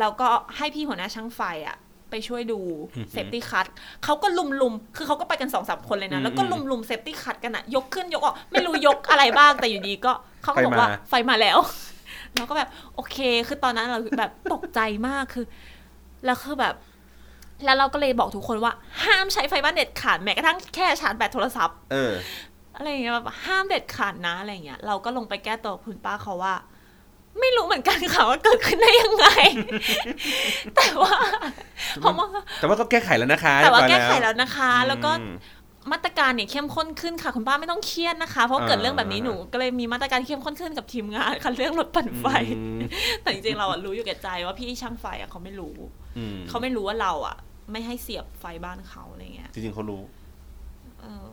[0.00, 1.76] เราก็ให้พี่หัวหน้าช่างไฟอะ
[2.10, 2.60] ไปช่วยดู
[2.96, 3.66] อือหือเซฟตี้คัท
[4.04, 10.12] เขาก็รุมรุมๆคือเขาก็ไปกันสองสามคนเลยอืนะแล้วก็รุมรุมเซฟตี้คัทกันอะยกขึ้นยกออก ไม่รู้ยกอะไรบ้าง แต่อยู่ดีก็
[10.42, 11.58] เขาก็บอกว่าไฟมาไฟมาแล้ว
[12.34, 13.16] เราก็แบบโอเค
[13.48, 15.46] คือตอนนั้นเราแบบตกใจมากคือ
[16.24, 16.74] แล้วคือแบบ
[17.64, 18.72] แล้วเราก็เลยบอกทุกคนว่า
[19.04, 22.12] ห้ามใช้ไฟบ้านเด็ดขาดแม้กระทั่งแค่ชาร์จแบตโทรศัพท์เออ
[22.76, 26.54] อะไรอย่างเงี้ยแบบห้ามเด็ดขาดนะอะไรอย่างเงี้ยเราก็ลงไปแก้ตัวคุณป้าเขาว่า
[27.40, 29.26] ไม่รู้เหมือนกันค่ะว่าเกิดขึ้นได้ยังไง
[30.76, 31.14] แต่ว่า
[32.00, 32.26] เพราะว่า
[32.60, 35.24] แต่ว่าก็แก้ไขแล้วนะคะ แต่ว่าเรียบร้อยแก้ไขแล้วนะคะ แล้วก็อื
[35.86, 42.80] มมาตรการเนี่ยเข้มข้นขึ้นค่ะ คุณป้าไม่ต้องเครียดนะคะ เพราะเกิดอ่าเรื่องแบบนี้หนูก็เลยมีมาตรการเข้มข้นขึ้นกับทีมงานค่ะเรื่องรถปั่นไฟอืม
[43.22, 45.76] แต่จริงๆเราอะรู้อยู่แก่ใจว่าพี่ช่างไฟอะเขาไม่รู้
[46.18, 47.36] อืมเขาไม่รู้ว่าเราอะ
[47.72, 50.02] ไม่ให้เสียบไฟบ้านเขาอะไรเงี้ยจริงๆเขารู้
[51.02, 51.26] เออ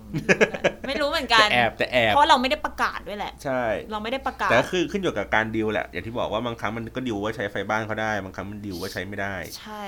[0.88, 9.84] ไม่รู้เหมือนกัแต่นแอบแต่แอบเพราะเราไม่ได้ประกาศด้วยแหละ ใช่ เราไม่ได้ประกาศแต่ก็คอือขึ้นอยู่กับการดิวแหละอย่างที่บอกว่าบางครั้งมันก็ดิวว่าใช้ไฟบ้านเขาได้ บางครั้งมันดิวว่าใช้ไม่ได้ ใช่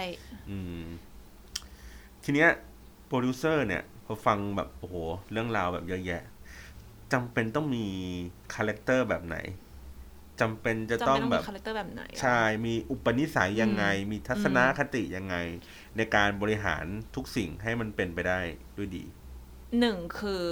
[0.50, 0.84] อืม
[2.24, 2.50] ทีเนี้ย
[3.08, 4.96] โปรดิวเซอร์เนี่ย พอฟังแบบโอ้โห
[5.32, 6.22] เรื่องราวแบบเยอะแยะ
[7.14, 7.86] จำเป็นต้องมี
[8.54, 9.38] คาแรคเตอร์แบบไหน
[10.42, 15.36] จำเป็นจะจำต้อเป็งนต้องแบมีบคาแรคเตอร์แบบไหนอะใช่มีอุปนิสัยยังไง มีทัศนคติยังไง
[15.98, 18.40] ในการบริหารทุกสิ่งให้มันเป็นไปได้
[18.78, 19.04] ด้วยดี
[19.80, 20.46] หนึ่งคือ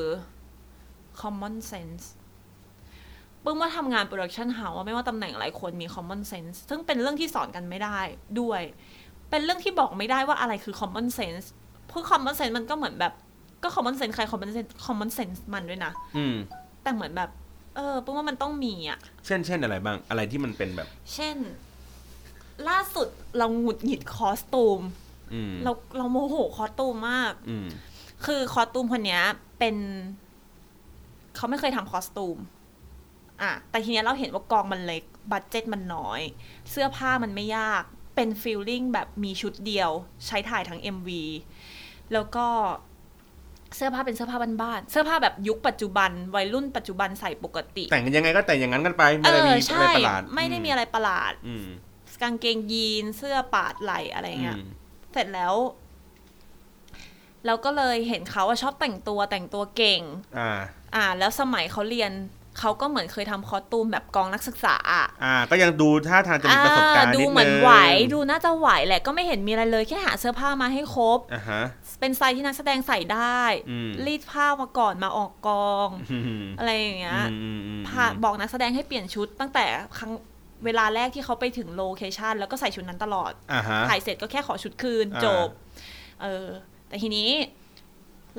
[1.21, 2.03] common sense
[3.43, 7.99] ปึ้มว่าทำงาน production house อะไม่ว่าตำแหน่งอะไรควรมี common sense ซึ่งเป็นเรื่องที่สอนกันไม่ได้
[8.39, 8.61] ด้วย
[9.29, 11.45] เป็นเรื่องที่บอกไม่ได้ว่าอะไรคือ common sense
[11.87, 13.13] เพราะ common sense มันก็เหมือนแบบ
[13.65, 16.35] ก็ common sense ใคร common sense common sense มันด้วยนะอืม
[16.83, 17.29] แต่เหมือนแบบ
[17.75, 21.37] เออปึ้มว่ามันต้องมีอะเช่นเช่นอะไรบ้าง อะไรที่มันเป็นแบบ เช่น
[22.69, 24.81] ล่าสุดเราหงุดหงิดคอสตูม
[25.33, 27.67] อืมเราเราโมโหคอสตูมมาก อืม
[28.25, 29.23] คือ costume คนเนี้ย
[29.59, 29.75] เป็น
[31.35, 32.37] เขาไม่เคยทำ costume
[33.41, 36.21] อะ แต่ทีเนี้ยเราเห็นว่ากองมันเล็ก budget มันน้อย
[36.71, 37.83] เสื้อผ้ามันไม่ยาก
[38.15, 39.89] เป็น feeling แบบมีชุดเดียว
[40.25, 41.09] ใช้ถ่ายทั้ง MV
[42.13, 42.47] แล้วก็
[43.75, 51.67] เสื้อผ้าเป็นเสื้อผ้าบ้านๆเสื้อผ้าแบบยุคปัจจุบัน วัยรุ่นปัจจุบันใส่ปกติ แต่งกันยังไงก็แต่งอย่างนั้นกันไปเอไม่ได้มีอะไรใช่ประหลาด ไม่ได้มีอะไรประหลาดอืม
[52.21, 54.65] กางเกงยีนเสื้อปาดไหล่อะไรเงี้ยอืม
[55.13, 55.53] เสร็จแล้ว
[57.45, 60.01] เราก็เลยเห็นเขาว่าชอบแต่งตัวแต่งตัวเก่ง
[60.39, 60.59] อ่า
[60.95, 62.11] อ่า แล้วสมัยเขาเรียน
[62.59, 67.71] เขาก็เหมือนเคยทำคอสตูมแบบกองนักศึกษาอะอ่า ก็ยังดูท่าทางจะมีประสบการณ์อ่าดูนิดเหมือนนึงไหว
[68.13, 71.61] ดูน่าจะไหวแหละก็ไม่เห็นมีอะไรเลยแค่หาเสื้อผ้ามาให้ครบอ่าฮะ
[71.99, 79.65] เป็นไซส์ที่นักแสดงใส่ได้อืมรีดผ้ามาก่อนมาออกกองอืมอะไรอย่างเงี้ยอืมอืมอืมพาบอกนักแสดงให้เปลี่ยนชุดตั้งแต่
[79.97, 80.11] ครั้ง
[80.65, 85.47] เวลาแรกที่เขาไปถึง location แล้วก็ใส่ชุดนั้นตลอดอ่าฮะถ่ายเสร็จก็แค่ขอชุดคืนอ่าจบ
[86.21, 86.47] เออ
[86.87, 87.29] แต่ทีนี้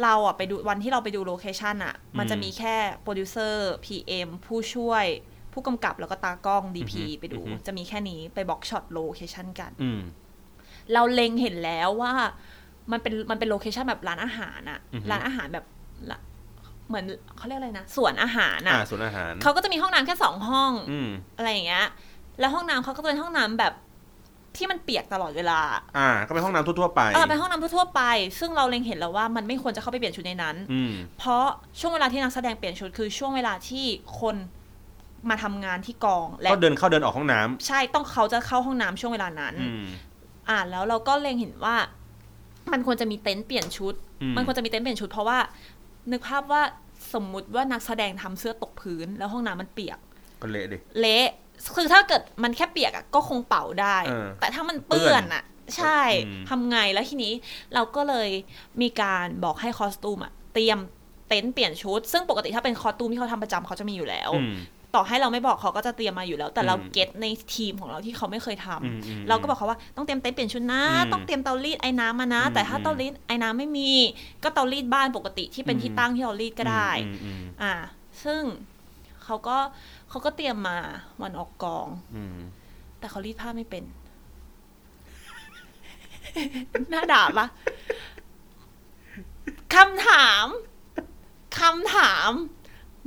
[0.02, 5.04] เราอะไปดูวันที่เราไปดู location อะมันจะมีแค่โปรดิวเซอร์ PM ผู้ช่วย
[5.52, 10.00] ผู้กำกับแล้วก็ตากล้อง DP ไปดู จะมีแค่นี้ไป block shot location กันอืม
[10.92, 12.12] เราเล็งเห็นแล้วว่า
[12.92, 15.64] มันเป็นมันเป็น location แบบร้านอาหารอะอือฮึร้านอาหารแบบ
[16.10, 16.20] ละ
[16.88, 17.04] เหมือน
[17.36, 21.86] เขาเรียกอะไรนะสวนอาหารอ่าอะส่วนอาหารเขาก็จะมีห้องน้ำแค่สองห้องอืมอะไรอย่างเงี้ย
[22.40, 23.72] แล้วห้องน้ำเขาก็จะเป็นห้องน้ำแบบ
[24.58, 25.60] ที่มันเปียกตลอดเวลา
[25.98, 28.02] อ่า ก็เป็นห้องน้ำทั่วๆไปเออเป็นห้องน้ำทั่วๆไป
[28.38, 31.44] ซึ่งเราเล็งเห็นแล้วว่ามันไม่ควรจะเข้าไปเปลี่ยนชุดในนั้นอืมเพราะ
[31.80, 33.86] ช่วงเวลาที่นักแสดงเปลี่ยนชุดคือช่วงเวลาที่
[34.20, 34.36] คน
[35.30, 39.84] มาทำงานที่กองและก็เดินเข้าเดินออกห้องน้ำใช่ต้องเขาจะเข้าห้องน้ำช่วงเวลานั้นอืม
[40.48, 41.76] อ่าแล้วเราก็เล็งเห็นว่า
[42.72, 45.38] มันควรจะมีเต็นท์เปลี่ยนชุดอืมมันควรจะมีเต็นท์เปลี่ยนชุด เพราะว่า
[46.10, 46.62] นึกภาพว่า
[47.14, 49.98] สมมุติว่านักแสดงทำเสื้อตกพื้น แล้วห้องน้ำมันเปียก
[50.42, 51.28] ก็เละดิเละ
[51.74, 55.44] คือถ้าเกิดมันแค่เปียกอะก็คงเป่าได้เออแต่ถ้ามันเปื้อนอะ
[55.76, 57.32] ใช่อืมทำไงแล้วทีนี้
[57.74, 58.28] เราก็เลย
[58.82, 60.78] มีการบอกให้คอสตูมอะเตรียม
[61.28, 64.54] เต็นท์เปลี่ยนชุด ซึ่งปกติถ้าเป็นคอสตูมที่เขาทำประจำเขาจะมีอยู่แล้วอืม
[64.94, 73.90] ต่อให้เราไม่บอกเขาก็จะเตรียมมาอยู่แล้ว แต่เราอืมเก็ตในทีมของเราที่เขาไม่เคยทำอืมอืมเราก็บอกเขาว่าต้องเตรียมเต็นท์เปลี่ยนชุดนะอืมต้องเตรียมเตารีดไอ้น้ำมานะอืมแต่ถ้าเตารีดไอ้น้ำไม่มี
[74.42, 77.72] ก็เตารีดบ้านปกติที่เป็นอืมที่ตั้งที่เรารีดก็ได้อืมอืมอ่า
[78.24, 78.42] ซึ่ง
[79.26, 79.56] เขาก็
[80.08, 80.78] เขาก็เตรียมมา
[81.22, 82.38] วันออกกอง อืม
[82.98, 83.84] แต่เขารีดผ้าไม่เป็น
[86.92, 87.46] น่าด่าปะ
[89.74, 90.46] คำถาม
[91.60, 92.30] คำถาม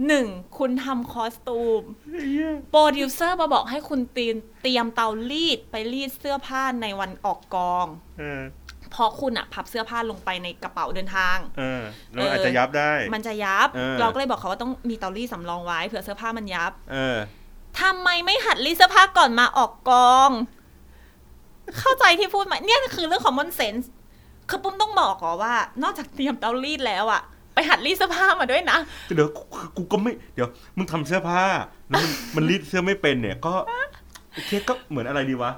[0.07, 1.83] หนึ่งคุณทำ costume
[2.71, 7.85] โปรดิวเซอร์มาบอกให้คุณเตรียมเตรียมเตารีดไปรีดเสื้อผ้าในวันออกกอง
[8.19, 11.81] เออเพราะคุณอะพับเสื้อผ้าลงไปในกระเป๋าเดินทาง เออ
[12.13, 17.17] แล้วอาจจะยับได้ มันจะยับเออเราก็เลยบอกเขาว่าต้องมีเตารีดสำรองไว้เผื่อเสื้อผ้ามันยับ เออ
[17.81, 20.31] ทำไมไม่หัดรีดเสื้อผ้าก่อนมาออกกอง
[21.79, 23.91] เข้าใจที่พูดไหมเนี่ยคือเรื่องของมอนเซนส์
[24.49, 27.21] คือปุ้มต้องบอกก่อนว่า นอกจากเตรียมเตารีดแล้วอะ
[27.53, 28.77] ไปหัดรีดเสื้อผ้ามาด้วยนะ
[29.15, 31.43] เดี๋ยวกูกูก็ไม่เดี๋ยวมึงทำเสื้อผ้า
[31.89, 33.53] แล้วมันมันรีดเสื้อไม่เป็นเนี่ยก็
[34.33, 35.51] โอเคก็เหมือนอะไรดีวะ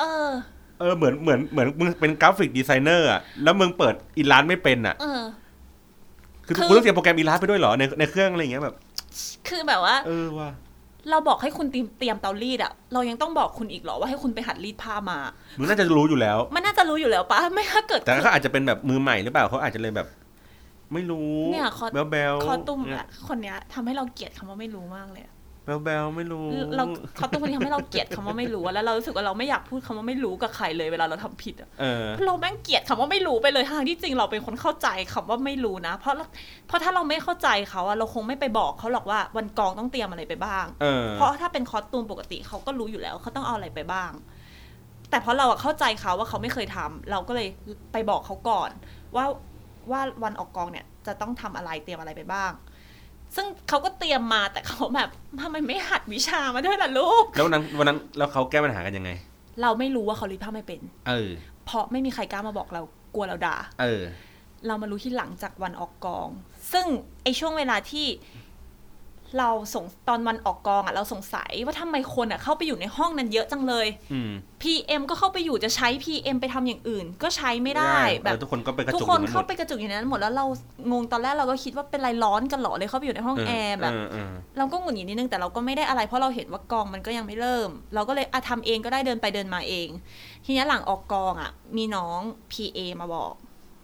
[0.00, 0.28] เออ
[0.80, 5.22] เออเหมือนเหมือนเหมือนมึงเป็น graphic designer อะแล้วมึงเปิด Illus ไม่เป็นอะเออ
[6.46, 8.76] คือคือคุณต้องเตรียมโปรแกรม Illus ไปด้วยเหรอในในเครื่องอะไรอย่างเงี้ยแบบ
[9.48, 10.50] คือแบบว่า เออว่ะ
[11.10, 15.18] เราบอกให้คุณเตรียมเตรียมเตารีดอะเรายังต้องบอกคุณอีกเหรอว่าให้คุณไปหัดรีดผ้ามา
[15.58, 20.06] มึงน่าจะรู้อยู่แล้ว มันน่าจะรู้อยู่แล้วปะไม่ถ้าเกิด แต่เขาอาจจะเป็นแบบมือใหม่หรือเปล่าเขาอาจจะเลยแบบ
[20.92, 25.34] ไม่รู้เนี่ยคอแบบแบบ costume อะคนเนี้ยทำให้เราเกลียดคำว่าไม่รู้มากเลยอะ
[25.64, 26.44] แบลแบลไม่รู้
[26.76, 26.84] เรา
[27.18, 36.14] คอตุ้มคนนี้ทำให้เราเกลียดคำว่าไม่รู้อะแล้วเรารู้สึกว่าเราไม่อยากพูดคำว่าไม่รู้กับใครเลยเวลาเราทำผิดอะเออเราแม่งเกลียดคำว่าไม่รู้ไปเลยทางที่จริงเราเป็นคนเข้าใจคำว่าไม่รู้นะ เพราะ
[36.66, 44.12] เพราะถ้าเราไม่เข้าใจเขาอะเราคงไม่ไปบอกเขาหรอกว่าวันกองต้องเตรียมอะไรไปบ้างเออเพราะถ้าเป็นคอสตูมปกติเขาก็รู้อยู่แล้วเขาต้องเอาอะไรไปบ้าง
[45.10, 47.48] แต่เพราะเราอะเข้าใจเขาว่าเขาไม่เคยทำเราก็เลย
[47.92, 48.70] ไปบอกเขาก่อน
[49.16, 49.24] ว่า
[49.90, 52.50] ว่าวันออกกองเนี่ยจะต้องทำอะไรเตรียมอะไรไปบ้าง
[53.36, 55.08] ซึ่งเขาก็เตรียมมาแต่เขาแบบ
[55.40, 59.10] ทำไมไม่หัดวิชามาด้วยล่ะลูก แล้ววันนั้นวันนั้นแล้วเขาแก้ปัญหากันยังไง
[59.62, 61.30] เราไม่รู้ว่าเขารีดผ้าไม่เป็น เออ
[61.64, 62.82] เพราะไม่มีใครกล้ามาบอกเรา
[63.14, 64.02] กลัวเราด่า เออ
[64.66, 66.28] เรามารู้ที่หลังจากวันออกกอง
[66.72, 66.86] ซึ่ง
[67.24, 68.06] ไอช่วงเวลาที่
[69.38, 80.46] เราสงตอนวันออกกองอะเราสงสัยว่าทำไมคนอะเข้าไปอยู่ในห้องนั้นเยอะจังเลยอืม PM ก็เข้าไปอยู่จะใช้ PM ไปทำอย่างอื่น ก็ใช้ไม่ได้เอแบอบทุกคนก็ไปกระทุกจุกคนอยู่เข้าหมดไปกระจุกอยู่ในนั้นหมดแล้วเรา
[80.92, 89.88] งงตอนแรกเราก็คิดว่าเป็นไรร้อนกันเหรอเลยเข้าไปอยู่ในห้องแอร์แบบเออเออเราก็หงุดหงิดนิดนึงแต่เราก็ไม่ได้อะไรเพราะเราเห็นว่ากองมันก็ยังไม่เริ่ม เราก็เลยอะทำเองก็ได้เดินไปเดินมาเอง
[90.44, 92.20] ทีนี้หลังออกกองอะ มีน้อง
[92.52, 93.34] PA มาบอก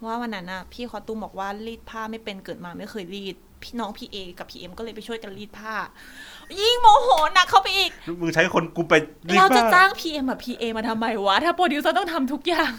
[0.04, 5.74] ว่าวันนั้นน่ะพี่คอตุ้มบอกว่ารีดผ้าไม่เป็นเกิดมาไม่เคยรีดพี่น้อง PA กับ PM ก็เลยไปช่วยกันรีดผ้า
[6.60, 7.90] ยิ่งโมโหหนักเข้าไปอีก
[8.20, 8.94] มึงใช้คนกูไป
[9.28, 12.72] รีดเราจะบ้าจ้าง PM แบบ PA มาทำไมวะ ถ้าโปรดิวเซอร์ต้องทำทุกอย่าง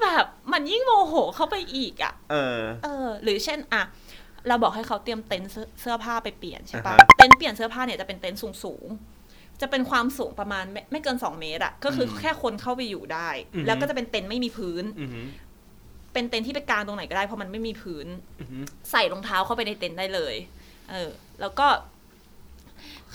[0.00, 3.82] แบบมันยิ่งโมโหเข้าไปอีกอะ เออ เออ หรือเช่นอะ
[4.48, 15.26] เราบอกให้เขาเตรียมเต็นท์เสื้อเสื้อผ้าไปเปลี่ยนใช่ปะอ่าฮะเต็นท์เปลี่ยนเสื้อผ้าเนี่ยจะเป็นเต็นท์สูงสูงๆจะเป็นความสูงประมาณไม่ไม่เกินสองเมตรอะก็คืออืมแค่คนเข้าไปอยู่ได้อือฮึแล้วก็จะเป็นเต็นท์ไม่มีพื้นอือหือ
[16.16, 18.06] เป็นเต็นท์ที่ไปกางตรงไหนก็ได้เพราะมันไม่มีพื้น
[18.40, 20.34] อือหือใส่รองเท้าเข้าไปในเต็นท์ได้เลย
[20.90, 21.10] เออ
[21.40, 21.66] แล้วก็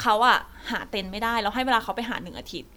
[0.02, 0.38] เขาอะ
[0.72, 2.72] หาเต็นท์ไม่ได้แล้วให้เวลาเขาไปหาหนึ่งอาทิตย์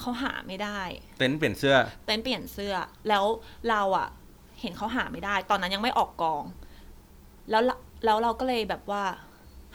[0.00, 0.80] เขาหาไม่ได้
[1.18, 2.74] เต็นท์เปลี่ยนเสื้อ เต็นท์เปลี่ยนเสื้อ
[3.08, 3.24] แล้ว
[3.70, 4.08] เราอะ
[4.60, 6.44] เห็นเขาหาไม่ได้ ตอนนั้นยังไม่ออกกอง
[7.50, 9.02] แล้วเราแล้วเราก็เลยแบบว่า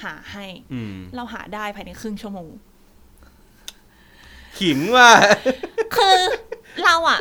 [0.04, 2.50] หาให้อืมเราหาได้ภายในครึ่งชั่วโมง
[4.60, 5.12] ขิงว่ะ
[5.96, 6.20] คือ
[6.84, 7.20] เราอะ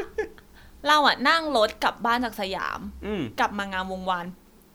[0.86, 4.26] เราอะนั่งรถกลับบ้านจากสยามอืมกลับมางามวงวาน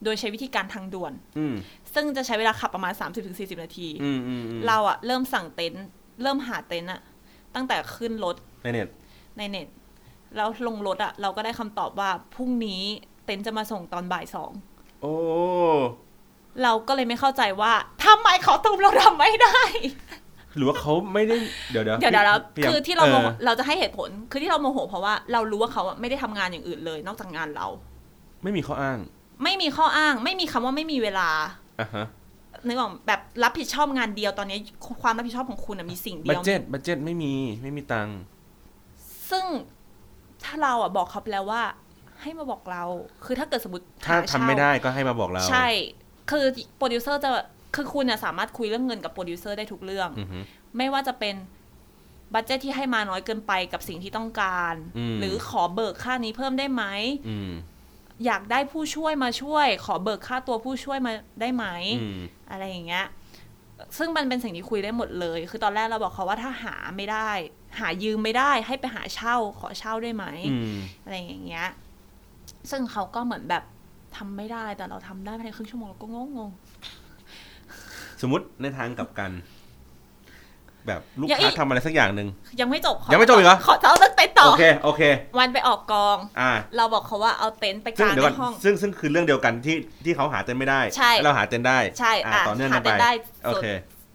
[0.04, 1.56] โดยใช้วิธีการทางด่วนอืม
[1.93, 2.93] ซึ่งจะใช้เวลาขับประมาณ
[3.28, 5.86] 30-40 นาทีอืมอืมอืมเราอะเริ่มสั่งเต็นท์
[6.22, 7.01] เริ่มหาเต็นท์อะ
[7.56, 8.88] ตั้งแต่ขึ้นรถ ในเน็ต
[9.38, 9.68] ในเน็ต
[10.36, 12.82] แล้วลงรถอะเราก็ได้คำตอบว่าพรุ่งนี้
[13.26, 14.51] เต็นท์จะมาส่งตอนบ่ายสอง
[15.01, 15.14] โอ้
[16.64, 17.74] เราก็เลยไม่เข้าใจว่า
[18.06, 19.62] ทำไมเขาตูมเราทำไม่ได้
[20.58, 21.36] หรือว่าเขาไม่ได้
[21.72, 27.68] เดี๋ยวเดี๋ยวเดี๋ยวเดี๋ยวแล้วพยายมคือที่เราโมโหออเราจะให้เหตุผล คือที่เราโมโห เพราะว่าเรารู้ว่าเขาอะไม่ได้ทำงานอย่างอื่นเลย นอกจากงานเรา
[28.43, 28.99] ไม่มีข้ออ้าง
[29.43, 31.30] ไม่มีข้ออ้าง ไม่มีคำว่าไม่มีเวลา
[31.80, 32.06] อะฮะ
[32.68, 34.58] นึกออกแบบรับผิดชอบงานเดียวตอนนี้
[35.01, 38.20] ความรับผิดชอบของคุณอะมีสิ่งเดีบัตยวเจ็ตบัตเจ็ตไม่มีไม่มีตังค์
[39.30, 39.45] ซึ่ง
[40.43, 41.62] ถ้าเราอะบอกเขาไปแล้วว่า
[42.22, 42.84] ให้มาบอกเรา
[43.26, 45.68] คือถ้าเกิดสมมติถ้าหทำไม่ได้ก็ให้มาบอกเรา ใช่
[46.30, 46.45] คือ
[46.78, 47.32] โปรดิวเซอร์จะ
[47.76, 50.43] คือคุณอะสามารถคุยเรื่องเงินกับโปรดิวเซอร์ได้ทุกเรื่องอือหือ
[50.78, 51.36] ไม่ว่าจะเป็น
[52.34, 56.84] budget ที่ให้มาน้อยเกินไปกับสิ่งที่ต้องการอืมหรือขอเบิกค่านี้เพิ่มได้ไหม
[57.30, 57.51] อืม
[58.26, 61.11] อยากได้ผู้ช่วยมาช่วย ขอเบิกค่าตัวผู้ช่วยมา
[61.41, 61.65] ได้ไหม
[62.01, 62.21] อืม
[62.51, 63.05] อะไรอย่างเงี้ย
[63.97, 67.30] ซึ่งมันเป็นสิ่งที่คุยได้หมดเลย คือตอนแรกเราบอกเขาว่าถ้าหาไม่ได้
[67.80, 71.67] หายืมไม่ได้ ให้ไปหาเช่า ขอเช่าได้ไหมอืมอะไรอย่างเงี้ย
[72.69, 73.63] ซึ่งเขาก็เหมือนแบบ
[74.17, 76.51] ทำไม่ได้ แต่เราทำได้ภายในครึ่งชั่วโมงเราก็งงง
[78.24, 79.32] สมมติในทางกลับกัน
[80.88, 85.01] แบบลูกอย่าค้าอีกทำอะไรสักอย่างหนึ่งๆยังไม่จบขยังไม่จบอีกเหรอขอเจ้าเรื่องเต็นท์ต่อโอเคโอเค
[85.39, 93.11] วันไปออกกอง อ่า เราบอกเขาว่าเอาเต็นท์ไปซึ่งกางเดี๋ยวในก่อนห้อง ซึ่งซึ่งคือเรื่องเดียวกันที่ที่เขาหาเต็นท์ไม่ได้ใช่แล้วเราหาเต็นท์ได้ใช่อ่าอะต่อเนื่องหากันไปเต็นท์ได้
[93.45, 93.65] โอเค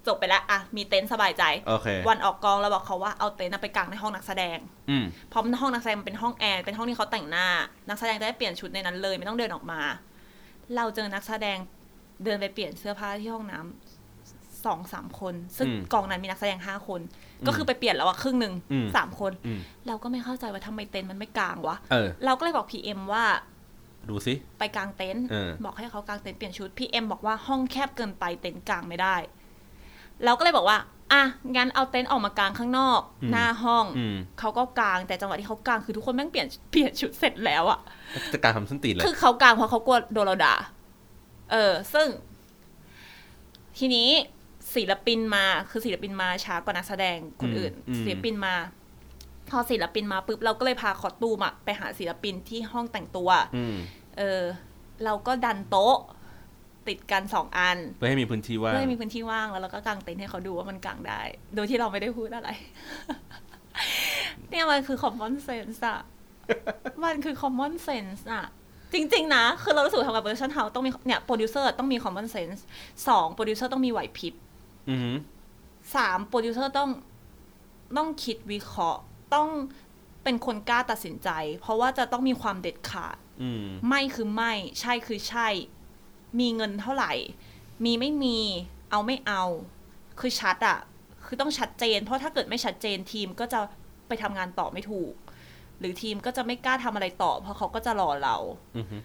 [0.06, 4.59] จบไปแล้วอะมีเต็นท์สบายใจโอเควันออกกองเราบอกเขาว่าเอาเต็นท์น่ะไปกางในห้องนักแสดง
[4.90, 7.46] อืมเพราะห้องนักแสดงมันเป็นห้องแอร์เป็นห้องที่เขาแต่งหน้า
[7.88, 9.80] นักแสดงจะได้เปลี่ยนชุดในนั้นเลย ไม่ต้องเดินออกมา
[10.76, 11.59] เราเจอนักแสดง
[12.24, 13.97] เดินไปเปลี่ยนเสื้อผ้าที่ห้องน้ำ
[14.64, 17.00] สองสามคน ซึ่งอืมกองนั้นมีนักแสดงห้าคน
[17.46, 23.24] ก็คือไปเปลี่ยนแล้วอะครึ่งหนึ่งอืมสามคนอืมเราก็ไม่เข้าใจว่าทำไมเต็นท์มันไม่กางวะเออเราก็เลยบอก PM ว่า
[24.09, 29.16] ดูสิไปกางเต็นท์เออบอกให้เขากางเต็นท์เปลี่ยนชุด PM บอกว่าห้องแคบเกินไปเต็นท์กางไม่ได้
[30.24, 30.78] เราก็เลยบอกว่า
[31.12, 31.22] อะ
[31.56, 37.78] งั้นเอาเต็นท์ออกมากลางข้างนอกอืมหน้าห้องอืมเขาก็กลางแต่จังหวะที่เขากลางคือทุกคนแม่งเปลี่ยนเปลี่ยนชุดเสร็จแล้วอะ
[38.32, 40.54] จะการทำส้นตีนเลยคือเขากลางเพราะเขากลัวโดนเราด่า
[41.52, 42.09] เออ ซึ่ง
[43.78, 44.09] ทีนี้
[44.79, 48.55] ศิลปินมา คือศิลปินมาช้ากว่านักแสดงคนอื่นอืมศิลปินมา
[49.51, 53.76] พอศิลปินมาปุ๊บเราก็เลยพาคอสตูมอะไปหาศิลปินที่ห้องแต่งตัวอืม
[54.18, 54.43] เออ
[55.05, 55.97] เราก็ดันโต๊ะ
[56.89, 61.20] ติดกันสองอันเพื่อให้มีพื้นที่ว่างเพื่อให้มีพื้นที่ว่างแล้วเราก็กางเต็นท์ให้เขาดูว่ามันกางได้
[61.55, 62.51] โดยที่เราไม่ได้พูดอะไร
[64.51, 66.01] เนี่ยมันคือ common sense อะ
[67.05, 68.45] มันคือ common sense อะ
[68.93, 72.61] จริง ๆ นะ คือเรารู้สึกว่าทำกับ production house ต้องมีเนี่ยโปรดิวเซอร์ต้องมี common sense
[73.09, 74.47] สองโปรดิวเซอร์ต้องมีไหวพริบอือหือ
[75.95, 76.91] สามโปรดิวเซอร์ต้อง
[77.97, 79.01] ต้องคิดวิเคราะห์
[79.34, 79.49] ต้อง
[80.24, 81.30] เป็นคนกล้าตัดสินใจ
[81.61, 85.49] เพราะว่าจะต้องมีความเด็ดขาดอืมไม่คือไม่ ใช่คือใช่
[86.41, 87.12] มีเงินเท่าไหร่
[87.84, 88.39] มีไม่มี
[88.91, 89.45] เอาไม่เอา
[90.20, 90.78] คือชัดอะ
[91.24, 93.61] คือต้องชัดเจน เพราะถ้าเกิดไม่ชัดเจนทีมก็จะ
[94.09, 95.14] ไปทำงานต่อไม่ถูก
[95.78, 98.36] หรือทีมก็จะไม่กล้าทำอะไรต่อ เพราะเขาก็จะรอเรา
[98.76, 99.03] อือหือ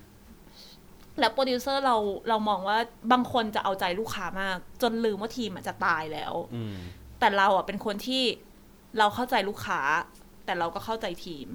[1.19, 1.95] แล้วโปรดิวเซอร์เรา
[2.29, 2.77] เรามองว่า
[3.11, 6.75] บางคนจะเอาใจลูกค้ามาก จนลืมว่าทีมอะจะตายแล้วอืม
[7.19, 8.23] แต่เราอะเป็นคนที่
[8.97, 9.79] เราเข้าใจลูกค้า
[10.45, 11.47] แต่เราก็เข้าใจทีม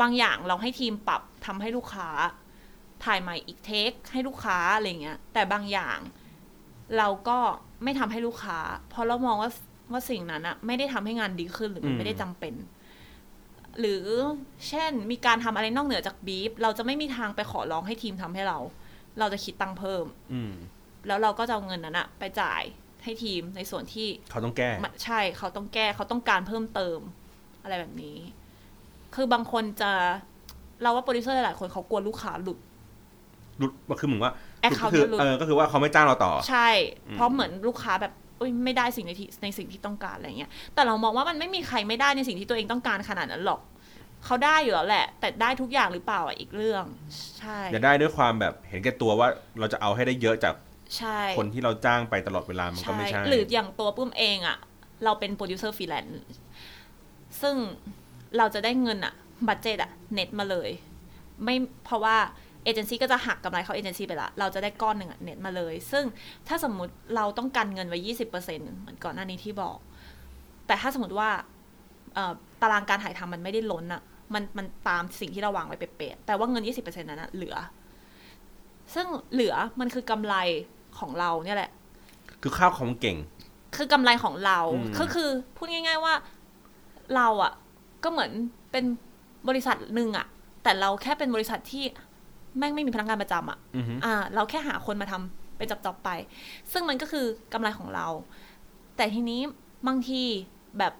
[0.00, 2.08] บางอย่างเราให้ทีมปรับทำให้ลูกค้า
[3.04, 5.98] ถ่ายใหม่อีกเทค ให้ลูกค้าอะไรเงี้ย แต่บางอย่าง
[6.98, 7.38] เราก็
[7.84, 9.50] ไม่ทำให้ลูกค้า เพราะเรามองว่า
[9.92, 12.54] ว่าสิ่งนั้นอะไม่ได้ทำให้งานดีขึ้นหรือมันอืมไม่ได้จำเป็น
[13.80, 14.04] หรือ
[14.68, 18.58] เช่นมีการทำอะไรนอกเหนือจากบีฟเราจะไม่มีทางไปขอร้องให้ทีมทำให้เรา
[19.18, 20.52] เราจะคิดตังค์เพิ่ม อืม
[21.06, 22.62] แล้วเราก็จะเอาเงินนั้นอะไปจ่าย
[23.04, 26.98] ให้ทีมในส่วนที่เขาต้องแก้มันใช่เขาต้องแก้เขาต้องการเพิ่มเติม
[27.62, 28.18] อะไรแบบนี้
[29.14, 29.90] คือบางคนจะ
[30.82, 32.58] เราว่าโปรดิวเซอร์หลายๆคนเขากลัวลูกค้าหลุด
[33.58, 36.68] หลุดก็คือเหมือนว่า account คือหลุดเออก็คือว่าเขาไม่จ้างเราต่อ ใช่
[37.08, 43.60] อืมเพราะเหมือนลูกค้าแบบเอ้ยไม่ได้สิ่งในที่ในสิ่งที่ต้องการอะไรเงี้ย แต่เรามองว่ามันไม่มีใครไม่ได้ในสิ่งที่ตัวเองต้องการขนาดนั้นหรอก
[44.26, 46.84] เขาได้อยู่แล้วแหละ แต่ได้ทุกอย่างหรือเปล่าอะอีกเรื่อง
[47.38, 50.54] ใช่อย่าได้ด้วยความแบบเห็นแก่ตัวว่าเราจะเอาให้ได้เยอะจาก
[50.96, 54.56] ใช่คนที่เราจ้างไปตลอดเวลามันก็ไม่ใช่ หรืออย่างตัวปุ้มเองอะ่ะ
[55.04, 56.22] เราเป็นโปรดิวเซอร์ฟรีแลนซ์
[57.40, 57.56] ซึ่ง
[58.38, 59.14] เราจะได้เงินอะ
[59.48, 60.70] budget อะเน็ตมาเลย
[61.44, 62.16] ไม่เพราะว่า
[62.64, 66.04] เอเจนซี่ก็จะหักกำไรเขาเอเจนซี่ไปละ เราจะได้ก้อนหนึ่งอะเน็ตมาเลย ซึ่ง
[66.48, 69.78] ถ้าสมมุติเราต้องการเงินไว้ยี่สิบเปอร์เซ็นต์เหมือนก่อนหน้านี้ที่บอก
[70.66, 71.30] แต่ถ้าสมมติว่า
[72.14, 74.02] เอ่อตารางการถ่ายทำมันไม่ได้ล้นอะ
[74.34, 77.56] มันมันตามสิ่งที่เราวางไว้เป๊ะๆแต่ว่าเงินยี่สิบเปอร์เซ็นต์นั้นอะเหลือ
[78.94, 80.34] ซึ่งเหลือมันคือกำไร
[80.98, 81.70] ของเราเนี่ยแหละ
[82.42, 83.16] คือข้าวของเก่ง
[83.76, 86.14] คือกำไรของเราอืมก็คือพูดง่าย ๆว่า
[87.16, 87.52] เราอะ่ะ
[88.04, 88.30] ก็เหมือน
[88.72, 88.84] เป็น
[89.48, 90.26] บริษัทหนึ่งอะ่ะ
[90.62, 91.84] แต่เราแค่เป็นบริษัทที่
[92.58, 96.10] แม่งไม่มีพนักงานประจำอะ่ะอือหืออ่า เราแค่หาคนมาทำเป็นจับๆไป
[96.72, 98.06] ซึ่งมันก็คือกำไรของเรา
[98.96, 99.40] แต่ทีนี้
[99.86, 100.22] บางที
[100.78, 100.92] แบบ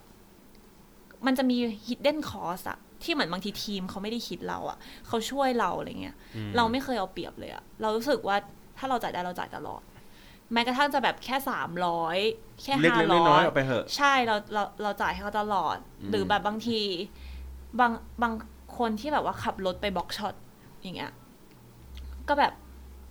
[1.27, 1.57] มันจะมี
[1.87, 8.37] hidden cost อะ ที่เหมือนบางทีทีมเขาไม่ได้คิดเราอะเขาช่วยเราอะไรเงี้ยอืมเราไม่เคยเอาเปรียบเลยอะเรารู้สึกว่า
[8.79, 9.83] ถ้าเราจ่ายได้เราจ่ายตลอด
[10.53, 12.19] แม้กระทั่งจะแบบแค่สามร้อย
[12.63, 16.81] แค่ห้าร้อยเล็กๆน้อยๆเอาไปเถอะใช่เราเราเราจ่ายให้เขาตลอดอืมหรือแบบบางที
[17.81, 17.93] บาง
[18.23, 18.33] บาง
[18.79, 20.35] คนที่แบบว่าขับรถไป block shot
[20.83, 21.11] อย่างเงี้ย
[22.29, 22.53] ก็แบบ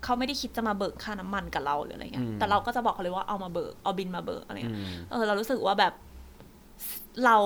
[0.04, 5.94] เขาไม่ได้คิดจะมาเบิกค่าน้ำมันกับเราหรืออะไรเงี้ยแต่เราก็จะบอกเขาเลยว่าเอามาเบิกเอาบิลมาเบิกอะไรเงี้ยอืมเออเรารู้สึกว่าแบบ
[7.24, 7.38] เรา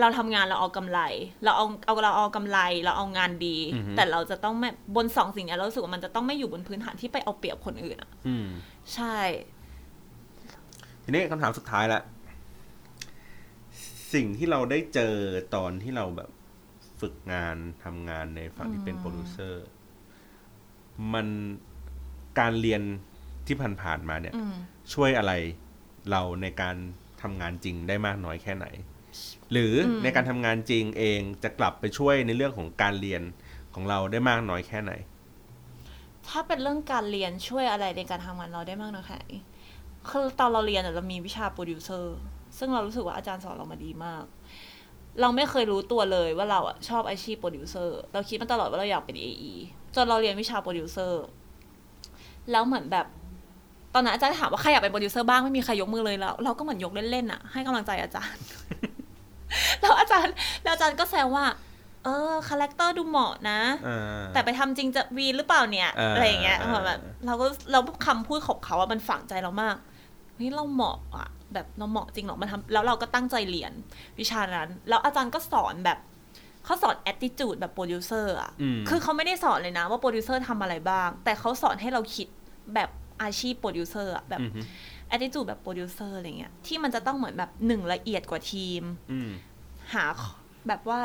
[0.00, 1.00] เราทำงานเราเอากำไร
[1.44, 8.46] เราเอาเอาเราเอากำไร เราเอางานดีอือฮึแต่เราจะต้องไม่บนสองสิ่งเนี้ยเรารู้สึกว่ามันจะต้องไม่อยู่บนพื้นฐานที่ไปเอาเปรียบคนอื่นอะอืม
[8.94, 9.16] ใช่
[11.04, 12.00] ทีนี้คำถามสุดท้ายละ
[14.14, 15.14] สิ่งที่เราได้เจอ
[15.54, 16.30] ตอนที่เราแบบ
[17.00, 19.64] ฝึกงานทำงานในฝั่งที่เป็นโปรดิวเซอร์
[21.12, 21.26] มัน
[22.38, 22.82] การเรียน
[23.46, 24.54] ที่ผ่านๆมาเนี่ยอืม
[24.94, 25.32] ช่วยอะไร
[26.10, 26.76] เราในการ
[27.22, 28.66] ทำงานจริงได้มากน้อยแค่ไหน
[29.54, 33.22] หรือในอืมการทำงานจริงเองจะกลับไปช่วยในเรื่องของการเรียน
[33.74, 34.92] ของเราได้มากน้อยแค่ไหน
[36.28, 39.28] ถ้าเป็นเรื่องการเรียนช่วยอะไรในการทำงานเราได้มากน้อยแค่ไหน
[40.10, 42.16] คือตอนเราเรียนอะเรามีวิชาโปรดิวเซอร์
[42.58, 44.24] ซึ่งเรารู้สึกว่าอาจารย์สอนเรามาดีมาก
[45.20, 49.52] เราไม่เคยรู้ตัวเลยว่าเราอะชอบอาชีพโปรดิวเซอร์เราคิดมาตลอดว่าเราอยากเป็น AE
[49.94, 51.24] จนเราเรียนวิชาโปรดิวเซอร์
[52.50, 53.06] แล้วเหมือนแบบ
[53.94, 58.42] ตอนนั้นอาจารย์ถามว่าใครอยากเป็นโปรดิวเซอร์บ้างไม่มีใครยกมือเลยแล้ว เราก็เหมือนยกเล่นๆอะให้กำลังใจอาจารย์
[59.80, 60.34] แล้วอาจารย์
[60.64, 61.46] แล้วอาจารย์ก็แซวว่า
[62.04, 69.76] เออคาแรคเตอร์ดูเหมาะนะอ่าแต่ไปทำจริงจะวีนหรือเปล่าเนี่ยเออออะไรอย่างเงี้ยเออแบบเราก็เราคำพูดของเขาอะมันฝังใจเรามาก
[70.36, 73.72] เฮ้ยเราเหมาะอะแบบเราเหมาะจริงเหรอมันทำแล้วเราก็ตั้งใจเรียน
[74.20, 75.98] วิชานั้น แล้วอาจารย์ก็สอนแบบ
[76.64, 82.28] เขาสอน attitude แบบโปรดิวเซอร์อะอืมคือเขาไม่ได้สอนเลยนะว่าโปรดิวเซอร์ทำอะไรบ้าง แต่เขาสอนให้เราคิด
[82.74, 82.90] แบบ
[83.22, 84.40] อาชีพโปรดิวเซอร์อะแบบ
[85.10, 88.82] อืมฮึ attitude แบบโปรดิวเซอร์อะไรเงี้ยที่มันจะต้องเหมือนแบบหนึ่งละเอียดกว่าทีม
[89.12, 89.30] อืม
[89.94, 90.04] หา
[90.68, 91.00] แบบว่า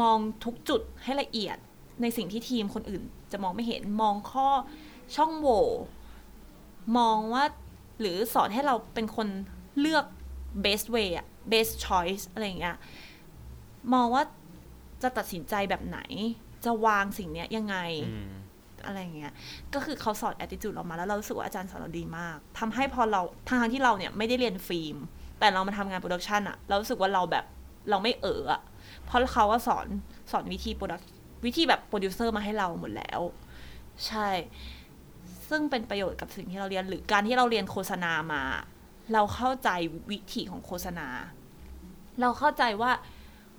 [0.00, 1.56] มองทุกจุดให้ละเอียด
[2.02, 4.48] ในสิ่งที่ทีมคนอื่น จะมองไม่เห็นมองข้อ
[5.16, 5.66] ช่องโหว่
[6.98, 7.44] มองว่า
[8.00, 9.28] หรือสอนให้เราเป็นคน
[9.80, 10.04] เลือก
[10.64, 12.76] best way อะ best choice อะไรอย่างเงี้ย
[13.94, 14.22] มองว่า
[15.02, 16.00] จะตัดสินใจแบบไหน
[16.64, 17.76] จะวางสิ่งเนี้ยยังไง
[18.86, 19.32] อะไรเงี้ย
[19.74, 23.20] ก็คือเขาสอน attitude เรามาแล้วเรารู้สึกว่าอาจารย์สอนเราดีมากทำให้พอเรา
[23.50, 24.96] ทั้งที่เราเนี่ยไม่ได้เรียนฟิล์ม
[25.38, 27.44] แต่เรามาทำงานโปรดักชันอะเรารู้สึกว่าเราแบบ
[27.90, 28.60] เราไม่เอออะ
[29.06, 29.86] เพราะเขาว่าสอน
[30.30, 31.00] สอนวิธีโปรดัก
[31.44, 33.20] วิธีแบบโปรดิวเซอร์มาให้เราหมดแล้ว
[34.06, 34.28] ใช่
[35.48, 38.42] ซึ่งเป็นประโยชน์กับสิ่งที่เราเรียนหรือการที่เราเรียนโฆษณามา
[39.12, 39.70] เราเข้าใจ
[40.10, 41.08] วิธีของโฆษณา
[42.20, 42.92] เราเข้าใจว่า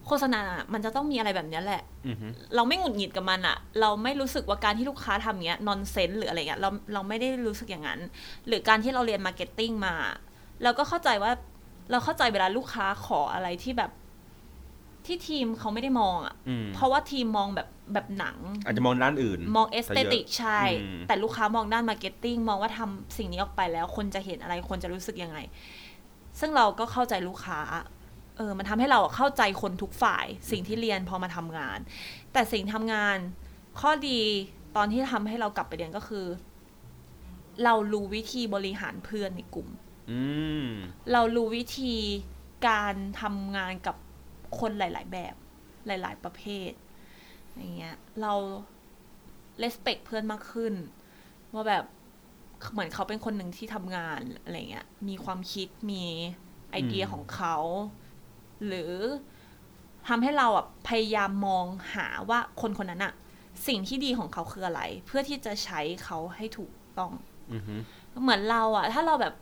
[0.08, 8.00] โฆษณาอะมันจะต้องมีอะไรแบบเนี้ยแหละอืมฮึเราไม่หงุดหงิดกับมันอะเราไม่รู้สึกว่าการที่ลูกค้าทำเงี้ย nonsense หรืออะไรเงี้ย เราเราไม่ได้รู้สึกอย่างนั้น
[8.48, 9.96] หรือการที่เราเรียน marketing มา
[10.64, 11.32] เราก็เข้าใจว่า
[11.92, 13.92] เราเข้าใจเวลาลูกค้าขออะไรที่แบบ
[15.06, 25.38] ที่ทีมเขาไม่ได้มองอะอืมเพราะว่าทีมมองแบบแบบหนัง อาจจะมองด้านอื่น มอง aesthetic ซะเยอะใช่อืมแต่ลูกค้ามองด้าน marketing มองว่าทำสิ่งนี้ออกไปแล้ว คนจะเห็นอะไร คนจะรู้สึกยังไง
[26.40, 27.60] ซึ่งเราก็เข้าใจลูกค้า
[28.38, 31.80] เออมันทำให้เราอะเข้าใจคนทุกฝ่ายสิ่งที่เรียนพอมาทำงาน
[32.34, 33.18] แต่สิ่งทำงาน
[33.80, 34.20] ข้อดี
[34.76, 36.26] ตอนที่ทำให้เรากลับไปเรียนก็คือ
[37.64, 39.68] เรารู้วิธีบริหารเพื่อนในกลุ่ม
[40.12, 40.22] อื
[40.66, 40.68] ม
[41.12, 41.96] เรารู้วิธี
[42.68, 43.96] การทำงานกับ
[44.60, 45.36] คนหลาย ๆ แบบ
[45.88, 46.72] หลาย ๆ ประเภท
[47.58, 48.34] อย่างเงี้ยเรา
[49.64, 50.74] respect เพื่อนมากขึ้น
[51.54, 51.86] ว่าแบบ
[52.72, 56.04] เหมือนเขาเป็นคนหนึ่งที่ทำงานอะไรเงี้ยมีความคิดมี
[56.72, 57.58] ไอเดียอืมของเขา
[58.68, 58.94] หรือ
[60.08, 63.14] ทำให้เราอะพยายามมองหาว่าคนคนนั้นอะ
[63.68, 67.12] สิ่งที่ดีของเขาคืออะไร เพื่อที่จะใช้เขาให้ถูกต้อง
[67.52, 67.76] อืมฮึ
[68.22, 69.34] เหมือนเราอะถ้าเราแบบ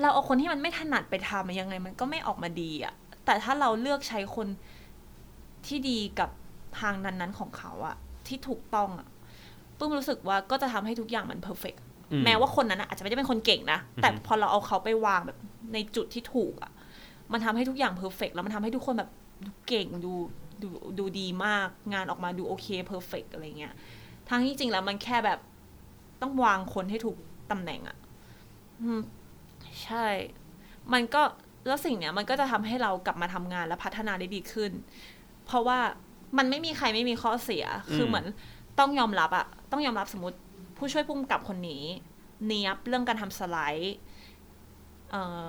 [0.00, 4.46] เราเอาคนที่มันไม่ถนัดไปทำอะยังไง มันก็ไม่ออกมาดีอะแต่ถ้าเราเลือกใช้คน
[5.66, 6.30] ที่ดีกับ
[6.80, 9.08] ทางนั้นๆของเขาอะที่ถูกต้องอะ
[9.78, 11.74] ปุ้มรู้สึกว่าก็จะทำให้ทุกอย่างมัน perfect
[12.12, 15.38] อืมแม้ว่าคนนั้นอะอาจจะไม่ได้เป็นคนเก่งนะ แต่อือฮึพอเราเอาเขาไปวางแบบ
[15.72, 16.72] ในจุดที่ถูกอะ
[17.32, 19.10] มันทำให้ทุกอย่าง perfect แล้วมันทำให้ทุกคนแบบ
[19.46, 20.12] ดูเก่งดู
[20.62, 20.68] ดู
[20.98, 23.74] ดูดีมากงานออกมาดูโอเค perfect อะไรเงี้ย
[24.28, 25.38] ทั้งที่จริงแล้วมันแค่แบบ
[26.22, 27.16] ต้องวางคนให้ถูก
[27.50, 27.96] ตำแหน่งอะ
[28.82, 29.00] อืม
[29.84, 30.06] ใช่
[30.92, 31.22] มันก็
[31.66, 34.72] แล้วสิ่งเนี้ยมันก็จะทำให้เรากลับมาทำงานและพัฒนาได้ดีขึ้น
[35.46, 35.78] เพราะว่า
[36.38, 37.64] มันไม่มีใครไม่มีข้อเสีย
[37.94, 38.26] คือเหมือน
[38.78, 40.38] ต้องยอมรับอะต้องยอมรับสมมติ
[40.78, 41.82] ผู้ช่วยผู้กำกับคนนี้
[42.44, 43.96] เนียบเรื่องการทำสไลด์
[45.10, 45.48] เอ่อ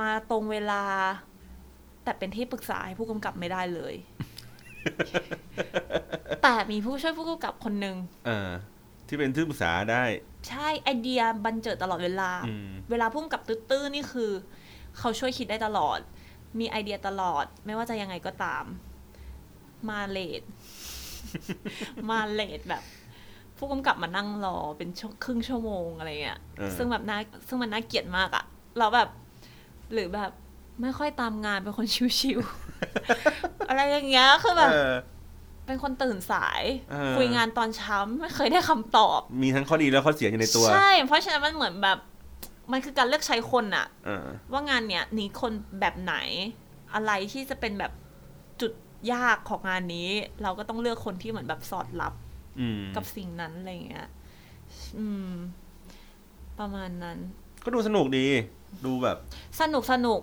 [0.00, 0.82] มาตรงเวลา
[2.04, 3.94] แต่เป็นที่ปรึกษาให้ผู้กำกับไม่ได้เลย
[6.42, 8.50] แต่มีผู้ช่วยผู้กำกับคนหนึ่งเออ
[9.08, 10.04] ที่เป็นที่ปรึกษาได้
[10.48, 14.30] ใช่ไอเดียบันเจิดตลอดเวลาอืมเวลาพุ่มกับตื้อๆนี่คือ
[14.98, 15.98] เขาช่วยคิดได้ตลอด
[16.58, 18.64] มีไอเดียตลอด ไม่ว่าจะยังไงก็ตาม
[19.88, 20.42] มาเลด
[22.10, 22.82] มาเลดแบบ
[23.58, 28.44] ผู้กำกับมานั่งรอเป็นชั่วครึ่งชั่วโมงอะไรเงี้ยเออซึ่งแบบน่าซึ่งมันน่าเกลียดมากอะ
[28.78, 29.08] เราแบบ
[29.92, 30.30] หรือแบบ
[30.82, 31.86] ไม่ค่อยตามงานเป็นคน
[32.18, 34.94] ชิวๆ อะไรอย่างเงี้ยคือแบบเออ
[35.66, 41.98] เป็นคนตื่นสายเออคุยงานตอนเช้าไม่เคยได้คำตอบ มีทั้งข้อดีและข้อเสียอยู่ในตัว ใช่ เพราะฉะนั้นมันเหมือนแบบ
[42.72, 46.14] มันคือการเลือกใช้คนอะเออว่างานเนี้ยนี้คนแบบไหน
[46.94, 47.92] อะไรที่จะเป็นแบบ
[48.60, 48.72] จุด
[49.12, 50.08] ยากของงานนี้
[50.42, 52.14] เราก็ต้องเลือกคนที่เหมือนแบบสอดรับ
[52.60, 54.08] อืมกับสิ่งนั้นอะไรอย่างเงี้ย
[54.98, 55.32] อืม
[56.58, 57.18] ประมาณนั้น
[57.64, 58.26] ก็ดูสนุกดี
[58.86, 59.16] ดูแบบ
[59.60, 60.20] สนุกสนุก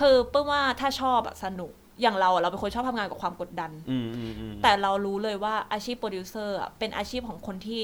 [0.00, 7.82] คือเปิ้ลว่าถ้าชอบอะสนุกอย่างเราอะเราเป็นคนชอบทำงานกับความกดดันอืมอืมอืมแต่เรารู้เลยว่าอาชีพโปรดิวเซอร์อะเป็นอาชีพของคนที่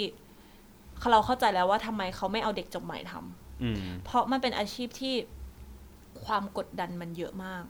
[1.11, 5.15] เราเข้าใจแล้วว่าทำไมเขาไม่เอาเด็กจบใหม่ทำอืมเพราะมันเป็นอาชีพที่
[6.25, 7.63] ความกดดันมันเยอะมาก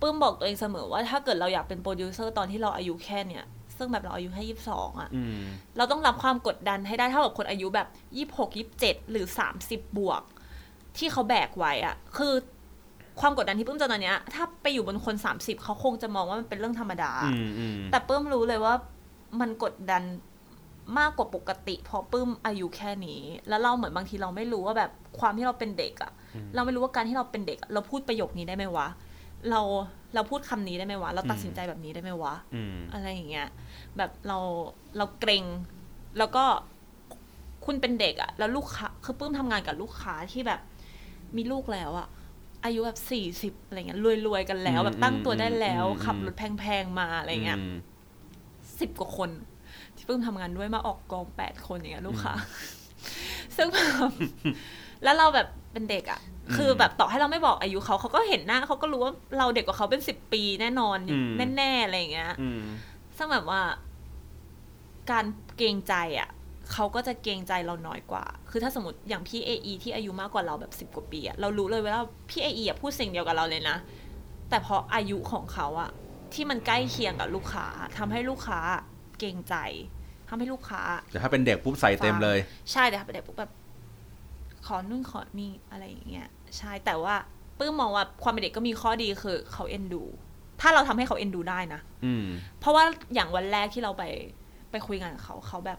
[0.00, 3.44] ปื้มบอกตัวเองเสมอว่าถ้าเกิดเราอยากเป็นโปรดิวเซอร์ตอนที่เราอายุแค่เนี่ย
[3.76, 5.42] ซึ่งแบบเราอายุแค่ยี่สิบสองอะอืม
[5.76, 10.22] เราต้องรับความกดดันให้ได้เท่ากับคนอายุแบบยี่หกยี่เจ็ดหรือสามสิบบวก
[10.98, 12.32] ที่เขาแบกไว้อะคือ
[13.20, 18.74] ความกดดันที่ปื้มเจอตอนเนี้ย ถ้าไปอยู่บนคนสามสิบเขาคงจะมองว่ามันเป็นเรื่องธรรมดาอืมอืมแต่ปื้มรู้เลยว่า
[19.40, 20.02] มันกดดัน
[20.98, 26.12] มากกว่าปกติเพราะปื้มอายุแค่นี้ แล้วเราเหมือนบางทีเราไม่รู้ว่าแบบความที่เราเป็นเด็กอะ
[26.54, 28.88] เราไม่รู้ว่าการที่เราเป็นเด็กอะเราพูดประโยคนี้ได้ไหมวะ
[29.50, 29.60] เรา
[30.14, 33.48] เราพูดคำนี้ได้ไหมวะ เราตัดสินใจแบบนี้ได้ไหมวะอืมอะไรอย่างเงี้ย
[33.96, 34.38] แบบเรา
[34.96, 35.44] เราเกรง
[36.18, 36.44] แล้วก็
[37.64, 40.60] คุณเป็นเด็กอะแล้วลูกค้าคือปื้มทำงานกับลูกค้าที่แบบ
[41.36, 42.08] มีลูกแล้วอะ
[42.64, 47.74] อายุแบบสี่สิบอะไรเงี้ยรวยๆกันแล้วอืมแบบตั้งตัวได้แล้วอืมขับรถแพงๆมาอะไรเงี้ยอืม
[48.80, 49.30] สิบกว่าคน
[49.96, 52.34] ที่เพิ่งทำงานด้วยมาออกกองแปดคนอย่างเงี้ยลูกค้า
[53.56, 53.78] ซึ่งแบ
[54.08, 54.10] บ
[55.02, 56.20] แล้วเราแบบเป็นเด็กอะ่ะ
[56.56, 62.62] คือแบบต่อให้เราไม่บอกอายุเขาเขาก็เห็นหน้าเขาก็รู้ว่าเราเด็กกว่าเขาเป็นสิบปีแน่นอนอืมแน่ๆอะไรอย่างเงี้ยอืม
[63.16, 63.62] ซึ่งแบบว่า
[65.10, 65.24] การ
[65.56, 66.28] เกรงใจอะ่ะ
[66.72, 73.76] เขาก็จะเกรงใจเราน้อยกว่า คือถ้าสมมติอย่างพี่เอไอที่อายุมากกว่าเราแบบสิบ10กว่าปีอะเรารู้เลยว่าพี่เอไอะพูดสิ่งเดียวกับเราเลยนะ
[74.50, 75.90] แต่พออายุของเขาอะ
[76.34, 77.66] ที่มันใกล้เคียงกับลูกค้า
[77.98, 78.60] ทำให้ลูกค้า
[79.18, 79.54] เกรงใจ
[80.28, 82.38] ทำให้ลูกค้า แต่ถ้าเป็นเด็กปุ๊บใส่เต็มเลย
[82.72, 83.52] ใช่แต่ถ้าเป็นเด็กปุ๊บแบบ
[84.66, 87.14] ขอนู่นขอนี่อะไรอย่างเงี้ย ใช่ แต่ว่า
[87.58, 90.02] ปื้มมองว่าความเป็นเด็กก็มีข้อดีคือเขาเอ็นดู
[90.60, 92.24] ถ้าเราทำให้เขาเอ็นดูได้นะ อืม
[92.60, 92.84] เพราะว่า
[93.14, 94.02] อย่างวันแรกที่เราไป
[94.70, 95.78] ไปคุยงานกับเขาเขาแบบ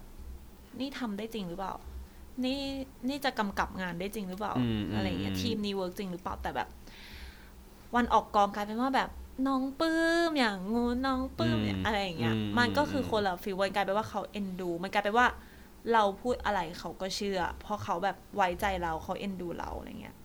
[0.79, 1.73] นี่ทำได้จริงหรือเปล่า
[2.45, 2.61] นี่
[3.09, 6.67] นี่จะกำกับงานได้จริงหรือเปล่าอืมอืมอะไรอย่างเงี้ยอืมทีมนี้เวิร์กจริงหรือเปล่าแต่แบบ
[7.95, 9.09] วันออกกองกลายเป็นว่าแบบ
[9.47, 15.27] น้องปื้มอย่างงูน้องปื้มเนี่ยอะไรอย่างเงี้ย มันก็คือคนละฟีลวันกลายเป็นว่าเขาเอ็นดู มันกลายเป็นว่า
[15.93, 20.15] เราพูดอะไรเขาก็เชื่อ เพราะเขาแบบไว้ใจเราเขาเอ็นดูเราอะไรเงี้ย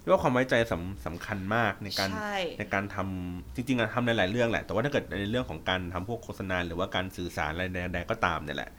[0.00, 8.70] เรียกว่าความไว้ใจสำสำคัญมากในการใช่ในการทำจริงๆอะทำในหลายเรื่องแหละ แต่ว่าถ้าเกิดในเรื่องของการทำพวกโฆษณาหรือว่าการสื่อสารอะไรใดๆก็ตามเนี่ยแหละ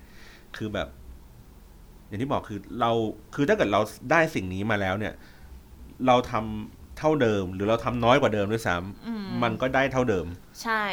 [0.57, 0.89] คือแบบ
[2.07, 2.91] อย่างที่บอกคือเรา
[3.35, 3.81] คือถ้าเกิดเรา
[4.11, 5.13] ได้สิ่งนี้มาแล้วเนี่ย
[6.07, 8.75] เราทำเท่าเดิม หรือเราทำน้อยกว่าเดิมด้วยซ้
[9.07, 10.25] อืมำมันก็ได้เท่าเดิม
[10.63, 10.83] ใช่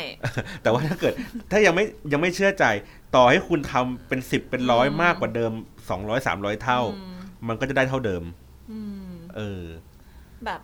[0.63, 1.13] แต่ว่าถ้าเกิด
[1.51, 2.65] ถ้ายังไม่ยังไม่เชื่อใจ
[3.15, 5.53] ต่อให้คุณทำเป็นสิบเป็นร้อยอืมมากกว่าเดิม
[5.91, 8.23] สองร้อยสามร้อยเท่าอืมมันก็จะได้เท่าเดิม
[8.73, 9.63] อืมเออ
[10.45, 10.61] แบบ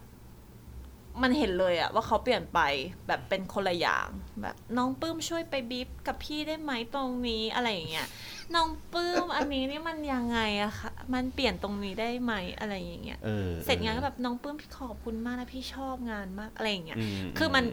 [1.23, 2.61] มันเห็นเลยอะว่าเขาเปลี่ยนไป
[3.07, 4.09] แบบเป็นคนละอย่าง
[4.43, 8.09] แบบน้องปื้มช่วยไปบีบกับพี่ได้ไหมตรงนี้อะไรอย่างเงี้ย
[8.55, 17.05] น้องปื้มอันนี้นี่มันยังไงอะคะมันเปลี่ยนตรงนี้ได้ไหมอะไรอย่างเงี้ยเออเสร็จงานก็แบบน้องปื้มพี่ขอบคุณมากนะพี่ชอบงานมากอะไรอย่างเงี้ยอื
[17.39, 17.65] คือมัน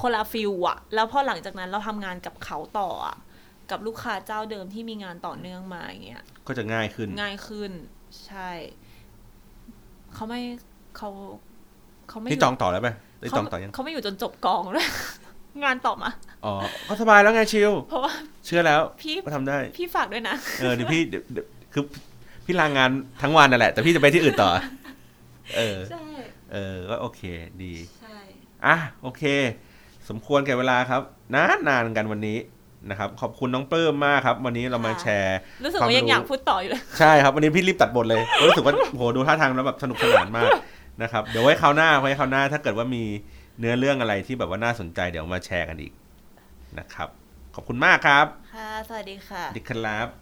[0.00, 3.16] คนละฟิลอะแล้วพอหลังจากนั้นเราทำงานกับเขาต่ออะ
[3.70, 7.72] กับลูกค้าเจ้าเดิมที่มีงานต่อเนื่องมาอย่างเงี้ยก็จะง่ายขึ้นง่ายขึ้น
[8.26, 8.50] ใช่
[10.14, 10.40] เขาไม่
[10.96, 11.10] เขา
[12.10, 12.88] เขาไม่ที่จองต่อแล้วไหม
[13.20, 14.86] ได้จองต่อยังเขาไม่อยู่จนจบกองเลย
[15.64, 16.10] งานต่อมา
[16.44, 16.54] อ๋อ
[16.88, 18.12] ก็สบายแล้วไงชิลเพราะว่า
[18.46, 21.82] เชื่อแล้วพี่ก็ทำได้ พี่ฝากด้วยนะเออเดี๋ยวพี่เดี๋ยวเดี๋ยวคือ
[22.44, 22.90] พี่ลางาน
[23.22, 24.50] ทั้งวันนั่นแหละ แต่พี่จะไปที่อื่นต่อ
[25.56, 26.04] เออใช่
[26.52, 27.22] เออก็โอเค
[27.62, 28.18] ดีใช่
[28.66, 29.22] อะโอเค
[30.08, 31.02] สมควรแก่เวลาครับ
[31.34, 32.38] นานนานกันวันนี้
[32.90, 40.50] นะครับขอบคุณน้องเปิ้มมากครับ วันนี้เรามาแชร์รู้สึกความว่ายังรู้อยากพูดต่ออยู่เลยใช่ครับวันนี้พี่รีบตัดบทเลยรู้สึกว่าโหดูท่าทางแล้วแบบสนุกสนานมาก
[41.02, 43.04] นะครับ เดี๋ยวไว้คราวหน้าไว้คราวหน้า ถ้าเกิดว่ามี
[43.58, 45.92] เนื้อเรื่องอะไรที่แบบว่าน่าสนใจเดี๋ยวมาแชร์กันอีก
[46.78, 47.08] นะครับ
[47.54, 50.19] ขอบคุณมากครับ ค่ะ สวัสดีค่ะสวัสดีครับ